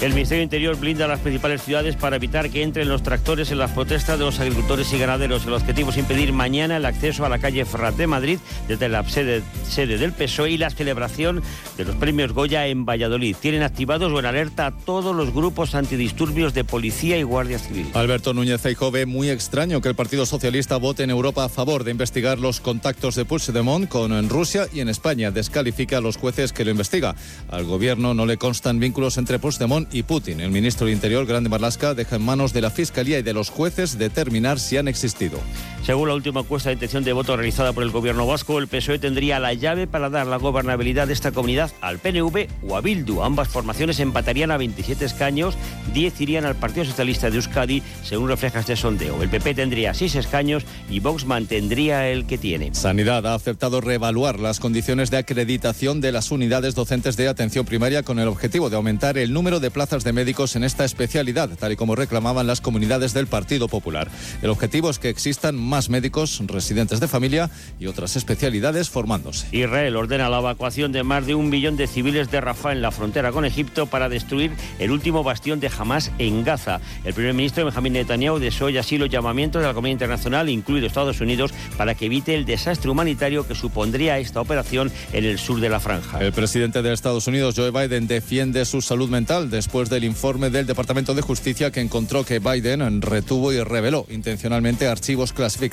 El 0.00 0.14
Ministerio 0.14 0.42
Interior 0.42 0.76
blinda 0.76 1.06
las 1.06 1.20
principales 1.20 1.60
ciudades 1.62 1.94
para 1.94 2.16
evitar 2.16 2.48
que 2.48 2.62
entren 2.62 2.88
los 2.88 3.02
tractores 3.02 3.50
en 3.50 3.58
las 3.58 3.72
protestas 3.72 4.18
de 4.18 4.24
los 4.24 4.40
agricultores 4.40 4.90
y 4.94 4.98
ganaderos. 4.98 5.44
El 5.44 5.52
objetivo 5.52 5.90
es 5.90 5.98
impedir 5.98 6.32
mañana 6.32 6.78
el 6.78 6.86
acceso 6.86 7.26
a 7.26 7.28
la 7.28 7.38
calle 7.38 7.66
Ferrat 7.66 7.96
de 7.96 8.06
Madrid 8.06 8.38
desde 8.66 8.88
la 8.88 9.06
sede, 9.06 9.42
sede 9.68 9.98
del 9.98 10.12
PSOE 10.12 10.52
y 10.52 10.56
la 10.56 10.70
celebración 10.70 11.42
de 11.76 11.84
los 11.84 11.96
premios 11.96 12.32
Goya 12.32 12.66
en 12.66 12.86
Valladolid. 12.86 13.36
Tienen 13.38 13.62
activados 13.62 14.10
o 14.10 14.18
en 14.18 14.24
alerta 14.24 14.68
a 14.68 14.70
todos 14.70 15.14
los 15.14 15.34
grupos 15.34 15.74
antidisturbios 15.74 16.54
de 16.54 16.64
policía 16.64 17.18
y 17.18 17.22
guardia 17.22 17.58
civil. 17.58 17.90
Alberto 17.92 18.32
Núñez 18.32 18.62
Feijóo 18.62 18.90
ve 18.90 19.04
muy 19.04 19.28
extraño 19.28 19.82
que 19.82 19.90
el 19.90 19.94
Partido 19.94 20.24
Socialista 20.24 20.78
vote 20.78 21.02
en 21.02 21.10
Europa 21.10 21.44
a 21.44 21.50
favor 21.50 21.84
de 21.84 21.90
investigar 21.90 22.38
los 22.38 22.60
contactos 22.60 23.16
de 23.16 23.26
Puigdemont 23.26 23.86
con 23.86 24.30
Rusia 24.30 24.66
y 24.72 24.80
en 24.80 24.88
España 24.88 25.30
descalifica 25.30 25.98
a 25.98 26.00
los 26.00 26.16
jueces 26.16 26.54
que 26.54 26.64
lo 26.64 26.70
investiga. 26.70 27.14
Al 27.50 27.66
gobierno 27.66 28.14
no 28.14 28.24
le 28.24 28.38
constan 28.38 28.80
vínculos 28.80 29.18
entre 29.18 29.38
Puigdemont 29.38 29.89
y 29.92 30.02
Putin. 30.02 30.40
El 30.40 30.50
ministro 30.50 30.86
del 30.86 30.94
Interior, 30.94 31.26
Grande 31.26 31.48
Marlaska, 31.48 31.94
deja 31.94 32.16
en 32.16 32.22
manos 32.22 32.52
de 32.52 32.60
la 32.60 32.70
Fiscalía 32.70 33.18
y 33.18 33.22
de 33.22 33.32
los 33.32 33.50
jueces 33.50 33.98
determinar 33.98 34.60
si 34.60 34.76
han 34.76 34.88
existido. 34.88 35.38
Según 35.84 36.08
la 36.08 36.14
última 36.14 36.40
encuesta 36.40 36.68
de 36.68 36.74
intención 36.74 37.04
de 37.04 37.12
voto 37.12 37.36
realizada 37.36 37.72
por 37.72 37.82
el 37.82 37.90
gobierno 37.90 38.26
vasco, 38.26 38.58
el 38.58 38.68
PSOE 38.68 38.98
tendría 38.98 39.40
la 39.40 39.54
llave 39.54 39.86
para 39.86 40.10
dar 40.10 40.26
la 40.26 40.36
gobernabilidad 40.36 41.06
de 41.06 41.14
esta 41.14 41.32
comunidad 41.32 41.72
al 41.80 41.98
PNV 41.98 42.48
o 42.68 42.76
a 42.76 42.80
Bildu. 42.80 43.22
Ambas 43.22 43.48
formaciones 43.48 43.98
empatarían 43.98 44.50
a 44.50 44.58
27 44.58 45.04
escaños, 45.04 45.56
10 45.92 46.20
irían 46.20 46.44
al 46.44 46.54
Partido 46.54 46.84
Socialista 46.84 47.30
de 47.30 47.36
Euskadi, 47.36 47.82
según 48.04 48.28
refleja 48.28 48.60
este 48.60 48.76
sondeo. 48.76 49.22
El 49.22 49.30
PP 49.30 49.54
tendría 49.54 49.94
6 49.94 50.14
escaños 50.14 50.64
y 50.88 51.00
Vox 51.00 51.24
mantendría 51.24 52.08
el 52.08 52.26
que 52.26 52.38
tiene. 52.38 52.74
Sanidad 52.74 53.26
ha 53.26 53.34
aceptado 53.34 53.80
reevaluar 53.80 54.38
las 54.38 54.60
condiciones 54.60 55.10
de 55.10 55.16
acreditación 55.16 56.00
de 56.00 56.12
las 56.12 56.30
unidades 56.30 56.74
docentes 56.74 57.16
de 57.16 57.28
atención 57.28 57.64
primaria 57.66 58.02
con 58.02 58.18
el 58.18 58.28
objetivo 58.28 58.70
de 58.70 58.76
aumentar 58.76 59.18
el 59.18 59.32
número 59.32 59.58
de 59.58 59.70
plazas 59.70 59.79
de 59.80 60.12
médicos 60.12 60.56
en 60.56 60.62
esta 60.62 60.84
especialidad, 60.84 61.48
tal 61.58 61.72
y 61.72 61.76
como 61.76 61.96
reclamaban 61.96 62.46
las 62.46 62.60
comunidades 62.60 63.14
del 63.14 63.26
Partido 63.26 63.66
Popular. 63.66 64.10
El 64.42 64.50
objetivo 64.50 64.90
es 64.90 64.98
que 64.98 65.08
existan 65.08 65.56
más 65.56 65.88
médicos, 65.88 66.42
residentes 66.46 67.00
de 67.00 67.08
familia 67.08 67.48
y 67.78 67.86
otras 67.86 68.14
especialidades 68.14 68.90
formándose. 68.90 69.48
Israel 69.56 69.96
ordena 69.96 70.28
la 70.28 70.40
evacuación 70.40 70.92
de 70.92 71.02
más 71.02 71.26
de 71.26 71.34
un 71.34 71.48
millón 71.48 71.78
de 71.78 71.86
civiles 71.86 72.30
de 72.30 72.42
Rafah 72.42 72.72
en 72.72 72.82
la 72.82 72.90
frontera 72.90 73.32
con 73.32 73.46
Egipto 73.46 73.86
para 73.86 74.10
destruir 74.10 74.52
el 74.78 74.90
último 74.90 75.24
bastión 75.24 75.60
de 75.60 75.70
Hamas 75.76 76.12
en 76.18 76.44
Gaza. 76.44 76.82
El 77.04 77.14
primer 77.14 77.32
ministro 77.32 77.64
Benjamín 77.64 77.94
Netanyahu 77.94 78.38
desoya 78.38 78.80
así 78.80 78.98
los 78.98 79.08
llamamientos 79.08 79.62
de 79.62 79.68
la 79.68 79.72
comunidad 79.72 79.94
internacional, 79.94 80.50
incluido 80.50 80.86
Estados 80.86 81.22
Unidos, 81.22 81.52
para 81.78 81.94
que 81.94 82.04
evite 82.04 82.34
el 82.34 82.44
desastre 82.44 82.90
humanitario 82.90 83.48
que 83.48 83.54
supondría 83.54 84.18
esta 84.18 84.42
operación 84.42 84.92
en 85.14 85.24
el 85.24 85.38
sur 85.38 85.58
de 85.58 85.70
la 85.70 85.80
franja. 85.80 86.20
El 86.20 86.32
presidente 86.32 86.82
de 86.82 86.92
Estados 86.92 87.26
Unidos, 87.26 87.54
Joe 87.56 87.70
Biden, 87.70 88.06
defiende 88.06 88.66
su 88.66 88.82
salud 88.82 89.08
mental 89.08 89.48
después 89.70 89.88
del 89.88 90.02
informe 90.02 90.50
del 90.50 90.66
Departamento 90.66 91.14
de 91.14 91.22
Justicia 91.22 91.70
que 91.70 91.80
encontró 91.80 92.24
que 92.24 92.40
Biden 92.40 93.00
retuvo 93.00 93.52
y 93.52 93.62
reveló 93.62 94.04
intencionalmente 94.10 94.88
archivos 94.88 95.32
clasificados 95.32 95.70